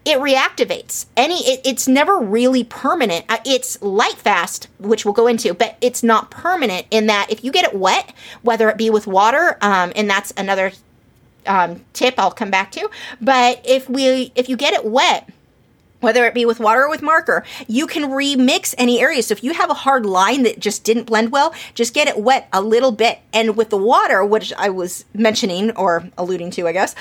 It 0.04 0.18
reactivates. 0.18 1.06
Any 1.14 1.46
it, 1.46 1.60
it's 1.64 1.86
never 1.86 2.18
really 2.18 2.64
permanent. 2.64 3.26
Uh, 3.28 3.36
it's 3.44 3.80
light 3.82 4.14
fast 4.14 4.68
which 4.78 5.04
we'll 5.04 5.12
go 5.12 5.26
into 5.26 5.52
but 5.52 5.76
it's 5.82 6.02
not 6.02 6.30
permanent 6.30 6.86
in 6.90 7.06
that 7.06 7.26
if 7.28 7.44
you 7.44 7.52
get 7.52 7.66
it 7.66 7.74
wet 7.74 8.14
whether 8.40 8.70
it 8.70 8.78
be 8.78 8.88
with 8.88 9.06
water 9.06 9.58
um, 9.60 9.92
and 9.94 10.08
that's 10.08 10.32
another 10.38 10.72
um, 11.46 11.84
tip 11.92 12.14
i'll 12.16 12.30
come 12.30 12.50
back 12.50 12.72
to 12.72 12.88
but 13.20 13.60
if 13.64 13.90
we 13.90 14.32
if 14.34 14.48
you 14.48 14.56
get 14.56 14.72
it 14.72 14.86
wet 14.86 15.28
whether 16.00 16.24
it 16.26 16.34
be 16.34 16.44
with 16.44 16.60
water 16.60 16.82
or 16.82 16.90
with 16.90 17.02
marker, 17.02 17.44
you 17.66 17.86
can 17.86 18.10
remix 18.10 18.74
any 18.78 19.00
area. 19.00 19.22
So 19.22 19.32
if 19.32 19.44
you 19.44 19.52
have 19.54 19.70
a 19.70 19.74
hard 19.74 20.06
line 20.06 20.42
that 20.42 20.58
just 20.58 20.84
didn't 20.84 21.04
blend 21.04 21.32
well, 21.32 21.54
just 21.74 21.94
get 21.94 22.08
it 22.08 22.18
wet 22.18 22.48
a 22.52 22.60
little 22.60 22.92
bit. 22.92 23.20
And 23.32 23.56
with 23.56 23.70
the 23.70 23.76
water, 23.76 24.24
which 24.24 24.52
I 24.54 24.70
was 24.70 25.04
mentioning 25.14 25.70
or 25.72 26.08
alluding 26.18 26.50
to, 26.52 26.66
I 26.66 26.72
guess, 26.72 26.94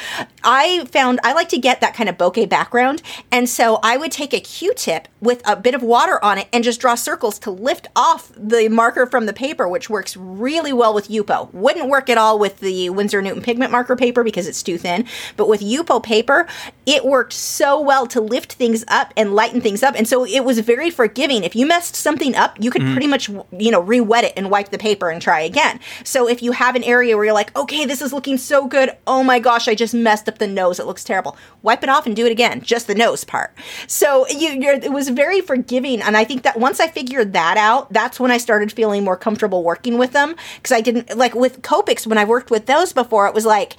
I 0.44 0.86
found 0.86 1.20
I 1.24 1.34
like 1.34 1.50
to 1.50 1.58
get 1.58 1.82
that 1.82 1.94
kind 1.94 2.10
of 2.10 2.18
bokeh 2.18 2.48
background. 2.50 3.02
And 3.32 3.50
so 3.50 3.80
I 3.84 3.98
would 3.98 4.12
take 4.12 4.34
a 4.34 4.40
Q-tip 4.40 5.08
with 5.22 5.42
a 5.46 5.56
bit 5.56 5.74
of 5.74 5.84
water 5.84 6.24
on 6.24 6.38
it 6.38 6.48
and 6.54 6.64
just 6.64 6.80
draw 6.80 6.96
circles 6.96 7.40
to 7.40 7.52
lift 7.52 7.88
off 7.96 8.32
the 8.36 8.70
marker 8.70 9.06
from 9.06 9.26
the 9.26 9.34
paper, 9.34 9.68
which 9.68 9.90
works 9.90 10.16
really 10.18 10.74
well 10.74 10.94
with 10.94 11.10
Yupo. 11.10 11.54
Wouldn't 11.54 11.90
work 11.90 12.10
at 12.10 12.18
all 12.18 12.40
with 12.40 12.60
the 12.60 12.90
Winsor 12.90 13.22
Newton 13.22 13.42
pigment 13.42 13.72
marker 13.72 13.96
paper 13.96 14.24
because 14.24 14.48
it's 14.48 14.64
too 14.64 14.78
thin. 14.78 15.06
But 15.38 15.48
with 15.48 15.62
Yupo 15.62 16.02
paper, 16.02 16.48
it 16.86 17.06
worked 17.06 17.34
so 17.34 17.80
well 17.80 18.08
to 18.08 18.22
lift 18.22 18.54
things 18.54 18.84
up 18.90 19.14
and 19.16 19.36
lighten 19.36 19.62
things 19.62 19.84
up. 19.84 19.96
And 19.96 20.08
so 20.08 20.26
it 20.26 20.44
was 20.44 20.60
very 20.60 20.90
forgiving. 20.90 21.44
If 21.44 21.56
you 21.56 21.66
messed 21.66 21.96
something 21.96 22.36
up, 22.36 22.58
you 22.60 22.72
could 22.72 22.82
mm-hmm. 22.82 22.94
pretty 22.94 23.08
much, 23.08 23.30
you 23.52 23.72
know, 23.72 23.80
re-wet 23.80 24.24
it 24.24 24.34
and 24.36 24.50
wipe 24.50 24.70
the 24.70 24.78
paper 24.78 25.10
and 25.10 25.22
try 25.22 25.42
again. 25.42 25.80
So 26.04 26.28
if 26.28 26.42
you 26.42 26.52
have 26.52 26.76
an 26.76 26.84
area 26.84 27.16
where 27.16 27.26
you're 27.26 27.34
like, 27.34 27.56
okay, 27.58 27.86
this 27.86 28.02
is 28.02 28.14
looking 28.14 28.38
so 28.38 28.68
good. 28.68 28.96
Oh 29.08 29.24
my 29.24 29.40
gosh, 29.40 29.68
I 29.68 29.76
just 29.76 29.94
messed 29.94 30.28
up 30.28 30.38
the 30.38 30.48
nose. 30.48 30.80
It 30.80 30.86
looks 30.86 31.04
terrible. 31.04 31.38
Wipe 31.62 31.84
it 31.84 31.90
off 31.90 32.06
and 32.06 32.16
do 32.16 32.26
it 32.26 32.32
again, 32.32 32.62
just 32.62 32.88
the 32.88 32.96
nose 32.96 33.24
part. 33.24 33.54
So 33.88 34.28
you, 34.28 34.50
you're, 34.52 34.74
it 34.74 34.92
was 34.92 35.10
very 35.10 35.42
forgiving. 35.42 36.02
And 36.02 36.18
I 36.18 36.24
think 36.24 36.44
that 36.44 36.60
once 36.60 36.80
I 36.80 36.88
figured 36.88 37.34
that 37.34 37.58
out, 37.58 37.92
that's 37.94 38.20
when 38.20 38.32
I 38.32 38.38
started 38.38 38.72
feeling 38.72 39.04
more 39.04 39.18
comfortable 39.18 39.64
working 39.64 39.98
with 39.98 40.12
them. 40.12 40.36
Because 40.56 40.72
I 40.72 40.82
didn't, 40.82 41.18
like 41.18 41.36
with 41.36 41.62
Copics, 41.62 42.08
when 42.08 42.18
I 42.18 42.26
worked 42.26 42.52
with 42.52 42.66
those 42.66 42.94
before, 42.94 43.28
it 43.28 43.34
was 43.34 43.46
like, 43.46 43.76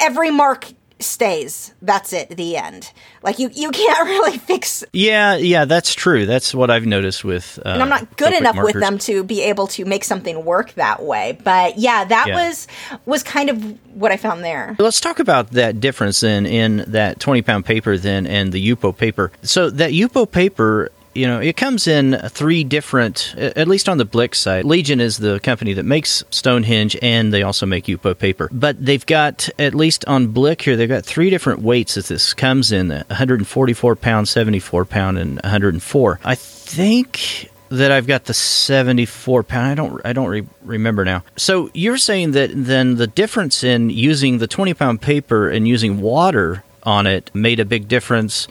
every 0.00 0.30
mark 0.30 0.72
stays. 0.98 1.74
That's 1.82 2.12
it. 2.12 2.30
The 2.30 2.56
end. 2.56 2.90
Like 3.22 3.38
you, 3.38 3.50
you 3.52 3.70
can't 3.70 4.06
really 4.08 4.38
fix. 4.38 4.84
Yeah, 4.92 5.36
yeah, 5.36 5.64
that's 5.64 5.94
true. 5.94 6.26
That's 6.26 6.54
what 6.54 6.70
I've 6.70 6.86
noticed 6.86 7.24
with. 7.24 7.58
Uh, 7.64 7.70
And 7.70 7.82
I'm 7.82 7.88
not 7.88 8.16
good 8.16 8.32
enough 8.32 8.56
with 8.56 8.78
them 8.80 8.98
to 8.98 9.22
be 9.24 9.42
able 9.42 9.66
to 9.68 9.84
make 9.84 10.04
something 10.04 10.44
work 10.44 10.72
that 10.74 11.02
way. 11.02 11.38
But 11.44 11.78
yeah, 11.78 12.04
that 12.04 12.28
Yeah. 12.28 12.48
was 12.48 12.66
was 13.04 13.22
kind 13.22 13.50
of 13.50 13.62
what 13.94 14.12
I 14.12 14.16
found 14.16 14.42
there. 14.44 14.76
Let's 14.78 15.00
talk 15.00 15.18
about 15.18 15.50
that 15.52 15.80
difference 15.80 16.20
then 16.20 16.46
in 16.46 16.84
that 16.88 17.20
20 17.20 17.42
pound 17.42 17.64
paper 17.64 17.96
then 17.98 18.26
and 18.26 18.52
the 18.52 18.66
Yupo 18.66 18.96
paper. 18.96 19.32
So 19.42 19.70
that 19.70 19.92
Yupo 19.92 20.30
paper, 20.30 20.90
you 21.16 21.26
know, 21.26 21.40
it 21.40 21.56
comes 21.56 21.86
in 21.86 22.18
three 22.28 22.62
different, 22.62 23.34
at 23.36 23.66
least 23.66 23.88
on 23.88 23.98
the 23.98 24.04
Blick 24.04 24.34
side. 24.34 24.64
Legion 24.64 25.00
is 25.00 25.16
the 25.16 25.40
company 25.40 25.72
that 25.72 25.84
makes 25.84 26.22
Stonehenge 26.30 26.96
and 27.02 27.32
they 27.32 27.42
also 27.42 27.66
make 27.66 27.86
Yupo 27.86 28.16
paper. 28.16 28.48
But 28.52 28.84
they've 28.84 29.04
got, 29.04 29.48
at 29.58 29.74
least 29.74 30.04
on 30.06 30.28
Blick 30.28 30.62
here, 30.62 30.76
they've 30.76 30.88
got 30.88 31.04
three 31.04 31.30
different 31.30 31.62
weights 31.62 31.94
that 31.94 32.06
this 32.06 32.34
comes 32.34 32.70
in 32.70 32.90
144 32.90 33.96
pound, 33.96 34.28
74 34.28 34.84
pound, 34.84 35.18
and 35.18 35.40
104. 35.42 36.20
I 36.24 36.34
think 36.34 37.50
that 37.70 37.90
I've 37.90 38.06
got 38.06 38.26
the 38.26 38.34
74 38.34 39.42
pound. 39.42 39.66
I 39.66 39.74
don't 39.74 40.00
I 40.04 40.12
don't 40.12 40.28
re- 40.28 40.46
remember 40.62 41.04
now. 41.04 41.24
So 41.36 41.70
you're 41.74 41.98
saying 41.98 42.32
that 42.32 42.50
then 42.54 42.96
the 42.96 43.06
difference 43.06 43.64
in 43.64 43.90
using 43.90 44.38
the 44.38 44.46
20 44.46 44.74
pound 44.74 45.00
paper 45.00 45.48
and 45.48 45.66
using 45.66 46.00
water 46.00 46.62
on 46.84 47.06
it 47.06 47.34
made 47.34 47.58
a 47.58 47.64
big 47.64 47.88
difference 47.88 48.46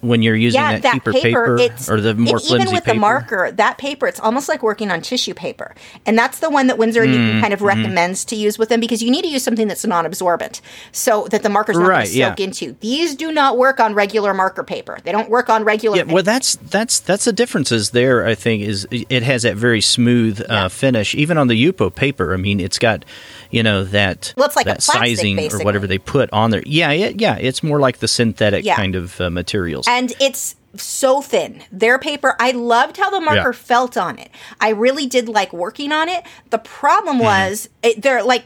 when 0.00 0.22
you're 0.22 0.36
using 0.36 0.60
yeah, 0.60 0.78
that, 0.78 0.92
cheaper 0.94 1.12
paper, 1.12 1.56
it's 1.58 1.88
or 1.90 2.00
the 2.00 2.14
more 2.14 2.38
flimsy 2.38 2.54
even 2.54 2.74
with 2.74 2.84
paper. 2.84 2.94
the 2.94 3.00
marker, 3.00 3.50
that 3.52 3.78
paper, 3.78 4.06
it's 4.06 4.20
almost 4.20 4.48
like 4.48 4.62
working 4.62 4.90
on 4.90 5.00
tissue 5.02 5.34
paper, 5.34 5.74
and 6.06 6.16
that's 6.18 6.38
the 6.40 6.48
one 6.50 6.66
that 6.68 6.78
Winsor 6.78 7.02
and 7.02 7.10
Mm, 7.10 7.16
Newton 7.18 7.40
kind 7.40 7.52
of 7.52 7.58
mm-hmm. 7.60 7.66
recommends 7.68 8.24
to 8.26 8.36
use 8.36 8.58
with 8.58 8.68
them 8.70 8.80
because 8.80 9.02
you 9.02 9.10
need 9.10 9.22
to 9.22 9.28
use 9.28 9.42
something 9.42 9.68
that's 9.68 9.84
non-absorbent, 9.84 10.60
so 10.92 11.26
that 11.30 11.42
the 11.42 11.48
marker's 11.48 11.76
not 11.76 11.82
going 11.82 11.90
Right, 11.90 12.08
to 12.08 12.16
yeah. 12.16 12.30
soak 12.30 12.40
into. 12.40 12.76
These 12.80 13.14
do 13.14 13.30
not 13.32 13.58
work 13.58 13.80
on 13.80 13.94
regular 13.94 14.32
marker 14.34 14.62
paper. 14.64 14.98
They 15.04 15.12
don't 15.12 15.28
work 15.28 15.48
on 15.50 15.64
regular. 15.64 15.96
Yeah, 15.98 16.04
well, 16.04 16.22
that's 16.22 16.56
that's 16.56 17.00
that's 17.00 17.24
the 17.24 17.32
differences 17.32 17.90
there. 17.90 18.24
I 18.26 18.34
think 18.34 18.62
is 18.62 18.86
it 18.90 19.22
has 19.22 19.42
that 19.42 19.56
very 19.56 19.80
smooth 19.80 20.40
Yeah. 20.40 20.64
uh, 20.64 20.68
finish. 20.68 21.14
Even 21.14 21.36
on 21.38 21.48
the 21.48 21.62
Yupo 21.62 21.94
paper, 21.94 22.32
I 22.32 22.36
mean, 22.36 22.60
it's 22.60 22.78
got 22.78 23.04
you 23.50 23.62
know 23.62 23.84
that 23.84 24.32
Well, 24.36 24.48
like 24.56 24.66
a 24.66 24.70
that 24.70 24.80
plastic, 24.80 25.16
sizing 25.18 25.52
or 25.52 25.64
whatever 25.64 25.86
they 25.86 25.98
put 25.98 26.30
on 26.32 26.50
there. 26.50 26.62
Yeah, 26.66 26.90
it, 26.92 27.20
yeah, 27.20 27.36
it's 27.36 27.62
more 27.62 27.80
like 27.80 27.98
the 27.98 28.08
synthetic 28.08 28.64
Yeah. 28.64 28.76
kind 28.76 28.94
of 28.96 29.20
uh, 29.20 29.30
materials. 29.30 29.86
and 29.88 30.12
it's 30.20 30.54
so 30.76 31.20
thin. 31.20 31.62
Their 31.72 31.98
paper, 31.98 32.36
I 32.38 32.52
loved 32.52 32.96
how 32.96 33.10
the 33.10 33.20
marker 33.20 33.50
Yeah. 33.50 33.52
felt 33.52 33.96
on 33.96 34.18
it. 34.20 34.30
I 34.60 34.68
really 34.68 35.06
did 35.06 35.28
like 35.28 35.52
working 35.52 35.90
on 35.90 36.08
it. 36.08 36.22
The 36.50 36.58
problem 36.58 37.16
Mm-hmm. 37.16 37.24
was 37.24 37.68
it, 37.82 38.00
they're 38.02 38.22
like 38.22 38.44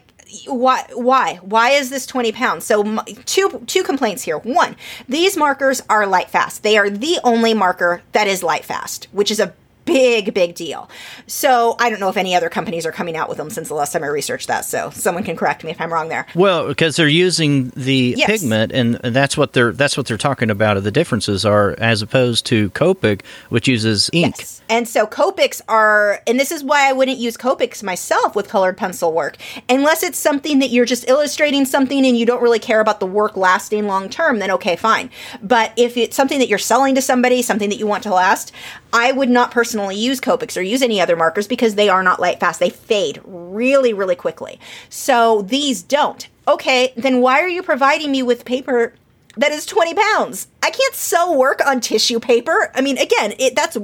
why 0.49 0.85
why 0.95 1.37
why 1.43 1.71
is 1.71 1.91
this 1.91 2.07
20 2.07 2.33
pounds 2.33 2.65
so 2.65 2.97
two 3.25 3.63
two 3.67 3.85
complaints 3.85 4.23
here 4.25 4.39
one 4.39 4.75
these 5.09 5.37
markers 5.37 5.81
are 5.89 6.09
light 6.09 6.29
fast 6.29 6.65
they 6.65 6.77
are 6.77 6.91
the 6.91 7.21
only 7.23 7.55
marker 7.55 8.03
that 8.13 8.27
is 8.27 8.43
light 8.43 8.65
fast 8.65 9.07
which 9.13 9.31
is 9.31 9.39
a 9.39 9.53
big 9.85 10.33
big 10.35 10.55
deal 10.55 10.89
so 11.27 11.77
i 11.79 11.91
don't 11.91 12.01
know 12.01 12.09
if 12.09 12.17
any 12.17 12.35
other 12.35 12.49
companies 12.49 12.87
are 12.87 12.93
coming 12.93 13.17
out 13.17 13.29
with 13.29 13.39
them 13.39 13.51
since 13.51 13.69
the 13.69 13.75
last 13.75 13.93
time 13.93 14.03
i 14.03 14.07
researched 14.07 14.49
that 14.49 14.65
so 14.65 14.91
someone 14.91 15.23
can 15.25 15.37
correct 15.37 15.65
me 15.65 15.71
if 15.71 15.81
i'm 15.81 15.93
wrong 15.93 16.09
there 16.09 16.27
Well, 16.35 16.69
because 16.69 16.97
they're 16.97 17.09
using 17.09 17.71
the 17.71 18.15
Yes. 18.17 18.27
pigment, 18.41 18.73
and 18.73 18.95
that's 18.97 19.37
what 19.37 19.53
they're 19.53 19.73
that's 19.73 19.97
what 19.97 20.07
they're 20.07 20.17
talking 20.17 20.51
about. 20.51 20.83
The 20.83 20.91
differences 20.91 21.45
are 21.45 21.75
as 21.79 22.03
opposed 22.03 22.47
to 22.47 22.71
Copic, 22.71 23.23
which 23.49 23.67
uses 23.69 24.11
ink. 24.13 24.37
Yes. 24.39 24.63
And 24.69 24.89
so 24.89 25.07
Copics 25.07 25.61
are, 25.69 26.21
and 26.27 26.39
this 26.41 26.51
is 26.53 26.63
why 26.65 26.89
I 26.89 26.93
wouldn't 26.93 27.19
use 27.19 27.37
Copics 27.37 27.83
myself 27.83 28.35
with 28.37 28.49
colored 28.49 28.77
pencil 28.77 29.13
work, 29.13 29.37
unless 29.69 30.03
it's 30.03 30.19
something 30.19 30.59
that 30.61 30.71
you're 30.71 30.85
just 30.85 31.09
illustrating 31.09 31.65
something 31.65 32.05
and 32.05 32.17
you 32.17 32.25
don't 32.27 32.43
really 32.43 32.59
care 32.59 32.81
about 32.81 33.01
the 33.01 33.07
work 33.07 33.37
lasting 33.37 33.87
long 33.87 34.09
term, 34.09 34.39
then 34.39 34.51
okay, 34.53 34.77
fine. 34.77 35.11
But 35.43 35.73
if 35.77 35.97
it's 35.97 36.17
something 36.17 36.39
that 36.39 36.49
you're 36.49 36.59
selling 36.59 36.95
to 36.95 37.03
somebody, 37.03 37.43
something 37.43 37.69
that 37.71 37.79
you 37.79 37.87
want 37.87 38.03
to 38.05 38.11
last, 38.15 38.53
I 38.93 39.13
would 39.13 39.29
not 39.31 39.51
personally 39.51 39.74
use 39.75 40.21
Copics 40.21 40.57
or 40.57 40.63
use 40.63 40.83
any 40.83 41.01
other 41.01 41.17
markers 41.17 41.47
because 41.47 41.75
they 41.75 41.89
are 41.89 42.03
not 42.03 42.21
light 42.21 42.41
fast. 42.41 42.61
They 42.61 42.71
fade 42.71 43.21
really, 43.25 43.93
really 43.93 44.17
quickly. 44.17 44.59
So 44.89 45.43
these 45.43 45.83
don't. 45.83 46.29
Okay, 46.47 46.93
then 46.97 47.21
why 47.21 47.41
are 47.41 47.49
you 47.49 47.63
providing 47.63 48.13
me 48.13 48.23
with 48.23 48.45
paper 48.45 48.95
that 49.37 49.51
is 49.51 49.67
20 49.67 49.95
pounds. 49.95 50.47
I 50.63 50.71
can't 50.71 50.95
sell 50.95 51.37
work 51.37 51.65
on 51.67 51.81
tissue 51.81 52.21
paper. 52.21 52.71
I 52.75 52.81
mean, 52.81 52.99
again, 52.99 53.35
it, 53.39 53.57
that's 53.57 53.77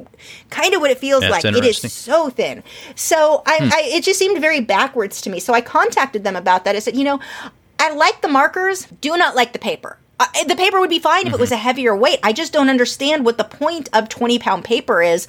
kind 0.48 0.74
of 0.74 0.81
what 0.81 0.90
it 0.90 0.98
feels 0.98 1.22
That's 1.22 1.44
like. 1.44 1.57
It 1.57 1.64
is 1.64 1.92
so 1.92 2.31
thin. 2.31 2.62
So 2.94 3.42
I, 3.46 3.59
hmm. 3.59 3.72
I, 3.72 3.83
it 3.87 4.05
just 4.05 4.18
seemed 4.18 4.40
very 4.40 4.61
backwards 4.61 5.20
to 5.22 5.31
me. 5.31 5.40
So 5.40 5.53
I 5.53 5.61
contacted 5.61 6.24
them 6.24 6.37
about 6.37 6.64
that. 6.64 6.76
I 6.76 6.79
said, 6.79 6.96
you 6.96 7.05
know, 7.05 7.18
I 7.79 7.92
like 7.94 8.22
the 8.22 8.29
markers, 8.29 8.87
do 9.00 9.16
not 9.16 9.35
like 9.35 9.53
the 9.53 9.59
paper. 9.59 9.98
Uh, 10.20 10.26
eh, 10.37 10.44
the 10.44 10.55
paper 10.55 10.79
would 10.79 10.90
be 10.90 10.98
fine 10.98 11.26
if 11.26 11.33
it 11.33 11.40
was 11.40 11.48
mm-hmm. 11.48 11.55
a 11.55 11.62
heavier 11.62 11.96
weight. 11.96 12.20
I 12.22 12.33
just 12.33 12.53
don't 12.53 12.68
understand 12.68 13.24
what 13.24 13.38
the 13.38 13.44
point 13.44 13.88
of 13.92 14.09
20 14.09 14.38
pound 14.38 14.64
paper 14.64 15.03
is 15.03 15.26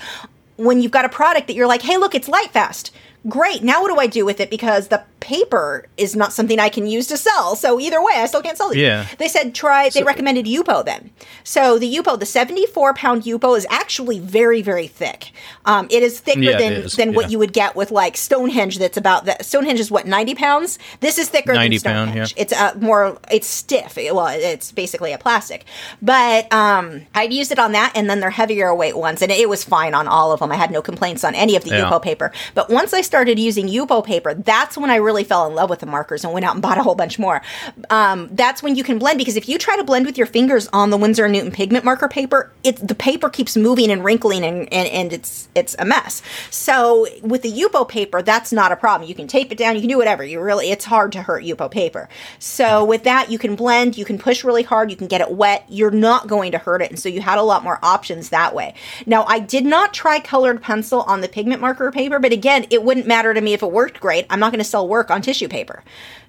when 0.57 0.81
you've 0.81 0.91
got 0.91 1.05
a 1.05 1.09
product 1.09 1.47
that 1.47 1.55
you're 1.55 1.67
like, 1.67 1.81
hey, 1.81 1.97
look, 1.97 2.15
it's 2.15 2.27
light 2.27 2.51
fast. 2.51 2.93
Great. 3.27 3.63
Now 3.63 3.81
what 3.81 3.89
do 3.93 3.99
I 3.99 4.07
do 4.07 4.25
with 4.25 4.39
it? 4.39 4.49
Because 4.49 4.87
the 4.87 5.03
paper 5.19 5.85
is 5.97 6.15
not 6.15 6.33
something 6.33 6.59
I 6.59 6.69
can 6.69 6.87
use 6.87 7.05
to 7.07 7.15
sell. 7.17 7.55
So 7.55 7.79
either 7.79 8.01
way, 8.03 8.13
I 8.15 8.25
still 8.25 8.41
can't 8.41 8.57
sell 8.57 8.71
it. 8.71 8.77
Yeah. 8.77 9.05
They 9.19 9.27
said 9.27 9.53
try. 9.53 9.89
They 9.89 10.01
recommended 10.03 10.47
Yupo 10.47 10.83
then. 10.83 11.11
So 11.43 11.77
the 11.77 11.93
Yupo, 11.93 12.19
the 12.19 12.25
seventy-four 12.25 12.95
pound 12.95 13.21
Yupo, 13.23 13.55
is 13.55 13.67
actually 13.69 14.19
very, 14.19 14.63
very 14.63 14.87
thick. 14.87 15.31
Um, 15.65 15.87
it 15.91 16.01
is 16.01 16.19
thicker 16.19 16.39
Yeah, 16.41 16.57
than 16.57 16.73
is, 16.73 16.93
than 16.95 17.13
what 17.13 17.29
you 17.29 17.37
would 17.37 17.53
get 17.53 17.75
with 17.75 17.91
like 17.91 18.17
Stonehenge. 18.17 18.79
That's 18.79 18.97
about 18.97 19.25
that. 19.25 19.45
Stonehenge 19.45 19.79
is 19.79 19.91
what 19.91 20.07
ninety 20.07 20.33
pounds. 20.33 20.79
This 21.01 21.19
is 21.19 21.29
thicker 21.29 21.53
90 21.53 21.77
than 21.77 21.93
pound, 21.93 22.09
Stonehenge. 22.09 22.33
yeah. 22.35 22.41
It's 22.41 22.53
uh, 22.53 22.73
more. 22.79 23.19
It's 23.29 23.47
stiff. 23.47 23.97
It- 23.99 24.15
well, 24.15 24.27
it's 24.27 24.71
basically 24.71 25.13
a 25.13 25.17
plastic. 25.19 25.65
But 26.01 26.51
um, 26.51 27.01
i've 27.13 27.31
used 27.31 27.51
it 27.51 27.59
on 27.59 27.71
that, 27.73 27.91
and 27.95 28.09
then 28.09 28.19
their 28.21 28.31
heavier 28.31 28.73
weight 28.73 28.97
ones, 28.97 29.21
and 29.21 29.31
it 29.31 29.47
was 29.47 29.63
fine 29.63 29.93
on 29.93 30.07
all 30.07 30.31
of 30.31 30.39
them. 30.39 30.51
I 30.51 30.55
had 30.55 30.71
no 30.71 30.81
complaints 30.81 31.23
on 31.23 31.35
any 31.35 31.55
of 31.55 31.63
the 31.63 31.69
Yeah. 31.69 31.89
Yupo 31.89 32.01
paper. 32.01 32.31
But 32.55 32.69
once 32.71 32.91
I 32.93 33.01
started 33.11 33.37
using 33.37 33.67
Yupo 33.67 34.01
paper, 34.05 34.33
that's 34.33 34.77
when 34.77 34.89
I 34.89 34.95
really 34.95 35.25
fell 35.25 35.45
in 35.45 35.53
love 35.53 35.69
with 35.69 35.79
the 35.79 35.85
markers 35.85 36.23
and 36.23 36.31
went 36.31 36.45
out 36.45 36.53
and 36.53 36.61
bought 36.61 36.77
a 36.77 36.81
whole 36.81 36.95
bunch 36.95 37.19
more. 37.19 37.41
Um, 37.89 38.29
that's 38.31 38.63
when 38.63 38.77
you 38.77 38.85
can 38.85 38.99
blend 38.99 39.17
because 39.17 39.35
if 39.35 39.49
you 39.49 39.57
try 39.57 39.75
to 39.75 39.83
blend 39.83 40.05
with 40.05 40.17
your 40.17 40.27
fingers 40.27 40.69
on 40.71 40.91
the 40.91 40.95
Winsor 40.95 41.27
Newton 41.27 41.51
pigment 41.51 41.83
marker 41.83 42.07
paper, 42.07 42.49
it 42.63 42.77
the 42.87 42.95
paper 42.95 43.27
keeps 43.29 43.57
moving 43.57 43.91
and 43.91 44.05
wrinkling 44.05 44.45
and, 44.45 44.71
and, 44.71 44.87
and 44.87 45.11
it's 45.11 45.49
it's 45.55 45.75
a 45.77 45.83
mess. 45.83 46.21
So 46.51 47.05
with 47.21 47.41
the 47.41 47.51
Yupo 47.51 47.85
paper, 47.85 48.21
that's 48.21 48.53
not 48.53 48.71
a 48.71 48.77
problem. 48.77 49.09
You 49.09 49.13
can 49.13 49.27
tape 49.27 49.51
it 49.51 49.57
down, 49.57 49.75
you 49.75 49.81
can 49.81 49.89
do 49.89 49.97
whatever. 49.97 50.23
You 50.23 50.39
really 50.39 50.71
it's 50.71 50.85
hard 50.85 51.11
to 51.11 51.21
hurt 51.21 51.43
Yupo 51.43 51.69
paper. 51.69 52.07
So 52.39 52.85
with 52.85 53.03
that, 53.03 53.29
you 53.29 53.37
can 53.37 53.57
blend, 53.57 53.97
you 53.97 54.05
can 54.05 54.19
push 54.19 54.45
really 54.45 54.63
hard, 54.63 54.89
you 54.89 54.95
can 54.95 55.07
get 55.07 55.19
it 55.19 55.31
wet. 55.31 55.65
You're 55.67 55.91
not 55.91 56.27
going 56.27 56.53
to 56.53 56.59
hurt 56.59 56.81
it, 56.81 56.91
and 56.91 56.97
so 56.97 57.09
you 57.09 57.19
had 57.19 57.39
a 57.39 57.43
lot 57.43 57.61
more 57.61 57.77
options 57.83 58.29
that 58.29 58.55
way. 58.55 58.73
Now 59.05 59.25
I 59.25 59.39
did 59.39 59.65
not 59.65 59.93
try 59.93 60.21
colored 60.21 60.61
pencil 60.61 61.01
on 61.01 61.19
the 61.19 61.27
pigment 61.27 61.59
marker 61.59 61.91
paper, 61.91 62.17
but 62.19 62.31
again, 62.31 62.67
it 62.69 62.83
wouldn't 62.83 63.00
matter 63.05 63.33
to 63.33 63.41
me 63.41 63.53
if 63.53 63.63
it 63.63 63.71
worked 63.71 63.99
great. 63.99 64.25
I'm 64.29 64.39
not 64.39 64.51
going 64.51 64.63
to 64.63 64.69
sell 64.69 64.87
work 64.87 65.11
on 65.11 65.21
tissue 65.21 65.47
paper. 65.47 65.83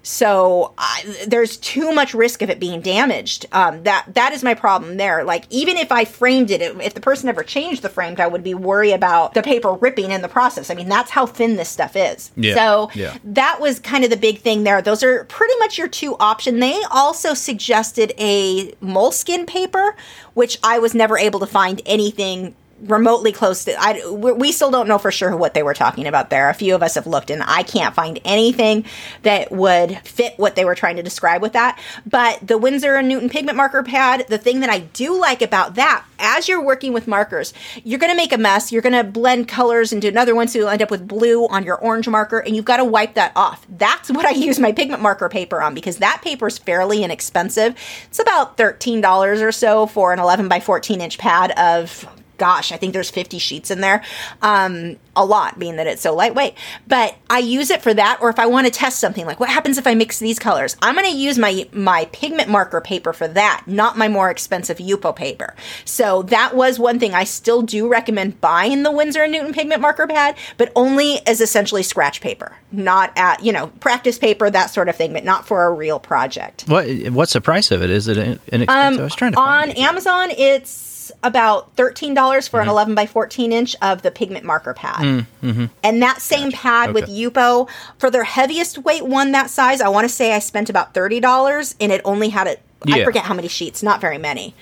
So 0.05 0.73
I, 0.77 1.25
there's 1.27 1.55
too 1.57 1.93
much 1.93 2.13
risk 2.13 2.41
of 2.41 2.49
it 2.49 2.59
being 2.59 2.81
damaged. 2.81 3.45
Um, 3.53 3.83
that 3.83 4.05
that 4.13 4.33
is 4.33 4.43
my 4.43 4.53
problem 4.53 4.97
there. 4.97 5.23
Like 5.23 5.45
even 5.49 5.77
if 5.77 5.93
I 5.93 6.03
framed 6.03 6.51
it, 6.51 6.61
if 6.61 6.93
the 6.93 6.99
person 6.99 7.29
ever 7.29 7.41
changed 7.41 7.81
the 7.81 7.89
frame, 7.89 8.15
I 8.17 8.27
would 8.27 8.43
be 8.43 8.53
worried 8.53 8.91
about 8.91 9.33
the 9.33 9.41
paper 9.41 9.73
ripping 9.73 10.11
in 10.11 10.21
the 10.21 10.27
process. 10.27 10.69
I 10.69 10.73
mean, 10.73 10.89
that's 10.89 11.09
how 11.09 11.25
thin 11.25 11.55
this 11.55 11.69
stuff 11.69 11.95
is. 11.95 12.31
Yeah, 12.35 12.55
So 12.55 12.91
yeah. 12.93 13.17
that 13.23 13.61
was 13.61 13.79
kind 13.79 14.03
of 14.03 14.09
the 14.09 14.17
big 14.17 14.39
thing 14.41 14.65
there. 14.65 14.81
Those 14.81 15.03
are 15.03 15.23
pretty 15.25 15.57
much 15.59 15.77
your 15.77 15.87
two 15.87 16.17
option. 16.19 16.59
They 16.59 16.81
also 16.91 17.33
suggested 17.33 18.13
a 18.19 18.73
moleskin 18.81 19.45
paper, 19.45 19.95
which 20.33 20.59
I 20.63 20.79
was 20.79 20.93
never 20.93 21.17
able 21.17 21.39
to 21.39 21.47
find 21.47 21.81
anything 21.85 22.55
remotely 22.83 23.31
close 23.31 23.65
to 23.65 23.75
I 23.79 24.05
we 24.09 24.51
still 24.51 24.71
don't 24.71 24.87
know 24.87 24.97
for 24.97 25.11
sure 25.11 25.35
what 25.35 25.53
they 25.53 25.63
were 25.63 25.73
talking 25.73 26.07
about 26.07 26.29
there. 26.29 26.49
A 26.49 26.53
few 26.53 26.75
of 26.75 26.83
us 26.83 26.95
have 26.95 27.07
looked 27.07 27.29
and 27.29 27.41
I 27.43 27.63
can't 27.63 27.95
find 27.95 28.19
anything 28.25 28.85
that 29.23 29.51
would 29.51 29.97
fit 29.99 30.33
what 30.37 30.55
they 30.55 30.65
were 30.65 30.75
trying 30.75 30.97
to 30.97 31.03
describe 31.03 31.41
with 31.41 31.53
that. 31.53 31.79
But 32.05 32.45
the 32.45 32.57
Winsor 32.57 32.95
and 32.95 33.07
Newton 33.07 33.29
pigment 33.29 33.57
marker 33.57 33.83
pad, 33.83 34.25
the 34.29 34.37
thing 34.37 34.59
that 34.59 34.69
I 34.69 34.79
do 34.79 35.19
like 35.19 35.41
about 35.41 35.75
that 35.75 36.05
as 36.19 36.47
you're 36.47 36.63
working 36.63 36.93
with 36.93 37.07
markers, 37.07 37.53
you're 37.83 37.99
going 37.99 38.11
to 38.11 38.17
make 38.17 38.31
a 38.31 38.37
mess. 38.37 38.71
You're 38.71 38.81
going 38.81 38.93
to 38.93 39.03
blend 39.03 39.47
colors 39.47 39.91
into 39.91 40.07
another 40.07 40.33
one 40.33 40.47
so 40.47 40.59
you'll 40.59 40.69
end 40.69 40.81
up 40.81 40.89
with 40.89 41.07
blue 41.07 41.47
on 41.47 41.63
your 41.63 41.77
orange 41.77 42.07
marker 42.07 42.39
and 42.39 42.55
you've 42.55 42.65
got 42.65 42.77
to 42.77 42.85
wipe 42.85 43.15
that 43.15 43.33
off. 43.35 43.65
That's 43.69 44.09
what 44.09 44.25
I 44.25 44.31
use 44.31 44.59
my 44.59 44.71
pigment 44.71 45.01
marker 45.01 45.29
paper 45.29 45.61
on 45.61 45.75
because 45.75 45.97
that 45.97 46.21
paper 46.23 46.47
is 46.47 46.57
fairly 46.57 47.03
inexpensive. 47.03 47.75
It's 48.07 48.19
about 48.19 48.57
$13 48.57 49.41
or 49.41 49.51
so 49.51 49.85
for 49.85 50.13
an 50.13 50.19
11 50.19 50.47
by 50.47 50.59
14 50.59 51.01
inch 51.01 51.17
pad 51.17 51.51
of 51.51 52.07
gosh, 52.43 52.73
I 52.73 52.77
think 52.77 52.91
there's 52.91 53.09
50 53.09 53.39
sheets 53.39 53.71
in 53.71 53.79
there. 53.79 54.03
Um, 54.41 54.97
a 55.15 55.23
lot, 55.23 55.57
being 55.57 55.77
that 55.77 55.87
it's 55.87 56.01
so 56.01 56.13
lightweight. 56.13 56.55
But 56.85 57.15
I 57.29 57.39
use 57.39 57.69
it 57.69 57.81
for 57.81 57.93
that, 57.93 58.17
or 58.19 58.29
if 58.29 58.37
I 58.37 58.47
want 58.47 58.67
to 58.67 58.71
test 58.71 58.99
something, 58.99 59.25
like 59.25 59.39
what 59.39 59.47
happens 59.47 59.77
if 59.77 59.87
I 59.87 59.93
mix 59.95 60.19
these 60.19 60.39
colors? 60.39 60.75
I'm 60.81 60.93
going 60.95 61.09
to 61.09 61.15
use 61.15 61.37
my 61.37 61.69
my 61.71 62.09
pigment 62.11 62.49
marker 62.49 62.81
paper 62.81 63.13
for 63.13 63.29
that, 63.29 63.63
not 63.65 63.97
my 63.97 64.09
more 64.09 64.29
expensive 64.29 64.77
Yupo 64.77 65.15
paper. 65.15 65.55
So 65.85 66.23
that 66.23 66.53
was 66.53 66.79
one 66.79 66.99
thing 66.99 67.13
I 67.13 67.23
still 67.23 67.61
do 67.61 67.87
recommend 67.87 68.41
buying 68.41 68.83
the 68.83 68.91
Winsor 68.91 69.23
and 69.23 69.31
Newton 69.31 69.53
pigment 69.53 69.79
marker 69.79 70.05
pad, 70.05 70.35
but 70.57 70.69
only 70.75 71.25
as 71.25 71.39
essentially 71.39 71.83
scratch 71.83 72.19
paper, 72.19 72.57
not 72.73 73.13
at 73.15 73.41
you 73.41 73.53
know 73.53 73.67
practice 73.79 74.17
paper, 74.17 74.49
that 74.49 74.69
sort 74.69 74.89
of 74.89 74.97
thing, 74.97 75.13
but 75.13 75.23
not 75.23 75.47
for 75.47 75.63
a 75.63 75.71
real 75.71 75.97
project. 75.97 76.65
What 76.67 76.87
what's 77.11 77.31
the 77.31 77.41
price 77.41 77.71
of 77.71 77.81
it? 77.81 77.89
Is 77.89 78.09
it 78.09 78.17
inexpensive? 78.17 78.69
Um, 78.69 78.99
I 78.99 79.03
was 79.03 79.15
trying 79.15 79.31
to 79.31 79.39
on 79.39 79.45
find 79.45 79.71
it. 79.71 79.77
Amazon, 79.77 80.31
it's 80.31 80.92
about 81.21 81.75
thirteen 81.75 82.13
dollars 82.13 82.47
for 82.47 82.59
an 82.59 82.63
Mm-hmm. 82.63 82.71
eleven 82.71 82.95
by 82.95 83.05
fourteen 83.05 83.51
inch 83.51 83.75
of 83.81 84.01
the 84.01 84.11
pigment 84.11 84.45
marker 84.45 84.73
pad, 84.73 85.25
and 85.41 86.01
that 86.01 86.21
same 86.21 86.51
pad 86.51 86.93
with 86.93 87.05
Mm, 87.05 87.31
Yupo 87.31 87.69
for 87.99 88.09
their 88.09 88.23
heaviest 88.23 88.79
weight 88.79 89.05
one 89.05 89.31
that 89.33 89.49
size. 89.49 89.81
I 89.81 89.89
want 89.89 90.05
to 90.05 90.09
say 90.13 90.33
I 90.33 90.39
spent 90.39 90.69
about 90.69 90.93
thirty 90.93 91.19
dollars, 91.19 91.75
and 91.79 91.91
it 91.91 92.01
only 92.05 92.29
had 92.29 92.47
it. 92.47 92.61
I 92.85 93.03
forget 93.05 93.23
how 93.23 93.33
many 93.33 93.47
sheets, 93.47 93.81
not 93.81 94.01
very 94.01 94.17
many. 94.17 94.53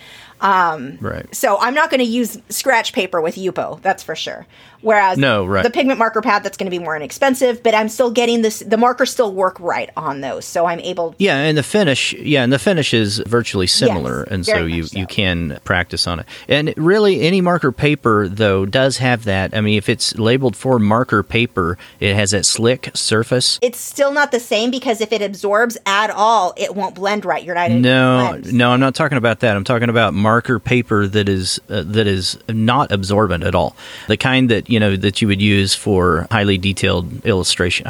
Um, 0.42 0.98
right. 1.00 1.34
So 1.34 1.58
I'm 1.60 1.74
not 1.74 1.90
going 1.90 2.00
to 2.00 2.06
use 2.06 2.38
scratch 2.50 2.94
paper 2.94 3.22
with 3.22 3.36
Yupo, 3.36 3.82
that's 3.82 4.04
for 4.04 4.16
sure. 4.16 4.48
Whereas 4.82 5.18
No, 5.18 5.46
right. 5.46 5.64
the 5.64 5.70
pigment 5.70 6.00
marker 6.00 6.22
pad, 6.22 6.44
that's 6.44 6.58
going 6.58 6.66
to 6.66 6.76
be 6.76 6.84
more 6.84 6.96
inexpensive, 6.96 7.62
but 7.62 7.76
I'm 7.76 7.88
still 7.88 8.10
getting 8.10 8.42
this. 8.42 8.64
The 8.66 8.78
markers 8.78 9.12
still 9.12 9.32
work 9.32 9.60
right 9.60 9.90
on 9.96 10.22
those, 10.22 10.46
so 10.46 10.66
I'm 10.66 10.80
able. 10.80 11.14
Yeah, 11.20 11.38
and 11.38 11.56
the 11.56 11.64
finish, 11.64 12.14
yeah, 12.14 12.44
and 12.44 12.52
the 12.52 12.58
finish 12.58 12.92
is 12.92 13.20
virtually 13.20 13.68
similar, 13.68 14.24
and 14.24 14.44
so 14.44 14.66
you 14.66 14.84
so. 14.84 14.98
you 14.98 15.06
can 15.06 15.60
practice 15.64 16.08
on 16.08 16.22
it. 16.22 16.26
And 16.48 16.74
really, 16.78 17.22
any 17.22 17.42
marker 17.42 17.72
paper 17.72 18.28
though 18.28 18.66
does 18.66 18.98
have 18.98 19.26
that. 19.26 19.56
I 19.56 19.62
mean, 19.62 19.78
if 19.78 19.88
it's 19.88 20.18
labeled 20.18 20.56
for 20.56 20.80
marker 20.80 21.22
paper, 21.22 21.78
it 22.00 22.16
has 22.16 22.32
that 22.32 22.46
slick 22.46 22.90
surface. 22.96 23.60
It's 23.62 23.80
still 23.80 24.12
not 24.12 24.32
the 24.32 24.40
same 24.40 24.72
because 24.72 25.00
if 25.00 25.12
it 25.12 25.22
absorbs 25.22 25.78
at 25.86 26.10
all, 26.10 26.54
it 26.58 26.76
won't 26.76 26.96
blend 26.96 27.24
right. 27.24 27.44
You're 27.44 27.54
not 27.54 27.70
No, 27.70 28.42
no, 28.46 28.72
I'm 28.72 28.80
not 28.80 28.96
talking 28.96 29.20
about 29.20 29.42
that. 29.42 29.56
I'm 29.56 29.64
talking 29.64 29.90
about 29.90 30.16
marker 30.16 30.31
paper 30.40 31.08
that 31.08 31.28
is 31.28 31.60
uh, 31.70 31.84
that 31.84 32.08
is 32.08 32.38
not 32.48 32.92
absorbent 32.92 33.44
at 33.44 33.56
all. 33.56 33.76
The 34.08 34.18
kind 34.18 34.50
that 34.50 34.70
you 34.70 34.80
know 34.80 34.96
that 34.96 35.22
you 35.22 35.28
would 35.28 35.42
use 35.42 35.76
for 35.76 36.28
highly 36.32 36.58
detailed 36.58 37.26
illustration. 37.26 37.88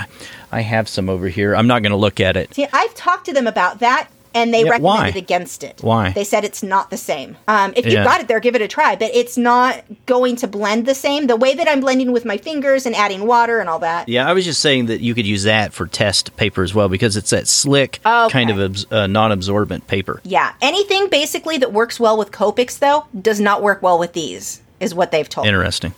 I 0.51 0.61
have 0.61 0.89
some 0.89 1.09
over 1.09 1.27
here. 1.27 1.55
I'm 1.55 1.67
not 1.67 1.81
going 1.81 1.91
to 1.91 1.97
look 1.97 2.19
at 2.19 2.35
it. 2.35 2.53
See, 2.53 2.67
I've 2.73 2.93
talked 2.95 3.25
to 3.25 3.33
them 3.33 3.47
about 3.47 3.79
that, 3.79 4.09
and 4.33 4.53
they 4.53 4.63
Yeah, 4.63 4.71
recommended 4.71 5.13
why? 5.15 5.19
against 5.19 5.63
it. 5.63 5.79
Why? 5.81 6.11
They 6.11 6.23
said 6.23 6.43
it's 6.43 6.63
not 6.63 6.89
the 6.89 6.97
same. 6.97 7.37
Um, 7.47 7.73
if 7.75 7.85
you've 7.85 8.03
got 8.03 8.21
it 8.21 8.27
there, 8.27 8.39
give 8.39 8.55
it 8.55 8.61
a 8.61 8.67
try. 8.67 8.95
But 8.95 9.11
it's 9.13 9.37
not 9.37 9.83
going 10.05 10.35
to 10.37 10.47
blend 10.47 10.85
the 10.85 10.95
same. 10.95 11.27
The 11.27 11.35
way 11.35 11.53
that 11.55 11.67
I'm 11.67 11.79
blending 11.81 12.11
with 12.11 12.25
my 12.25 12.37
fingers 12.37 12.85
and 12.85 12.95
adding 12.95 13.25
water 13.27 13.59
and 13.59 13.67
all 13.69 13.79
that. 13.79 14.07
Yeah, 14.09 14.27
I 14.27 14.33
was 14.33 14.45
just 14.45 14.61
saying 14.61 14.85
that 14.87 15.01
you 15.01 15.13
could 15.13 15.25
use 15.27 15.43
that 15.43 15.73
for 15.73 15.85
test 15.87 16.35
paper 16.37 16.63
as 16.63 16.73
well 16.73 16.89
because 16.89 17.17
it's 17.17 17.29
that 17.31 17.47
slick 17.47 17.99
Okay. 18.05 18.31
kind 18.31 18.49
of 18.49 18.59
abs- 18.59 18.85
uh, 18.91 19.07
non-absorbent 19.07 19.87
paper. 19.87 20.21
Yeah, 20.23 20.53
anything 20.61 21.09
basically 21.09 21.57
that 21.57 21.73
works 21.73 21.99
well 21.99 22.17
with 22.17 22.31
Copics 22.31 22.77
though 22.79 23.05
does 23.19 23.39
not 23.39 23.61
work 23.61 23.81
well 23.81 23.99
with 23.99 24.13
these. 24.13 24.60
Is 24.81 24.93
what 24.95 25.11
they've 25.11 25.29
told. 25.29 25.47
Interesting. 25.47 25.93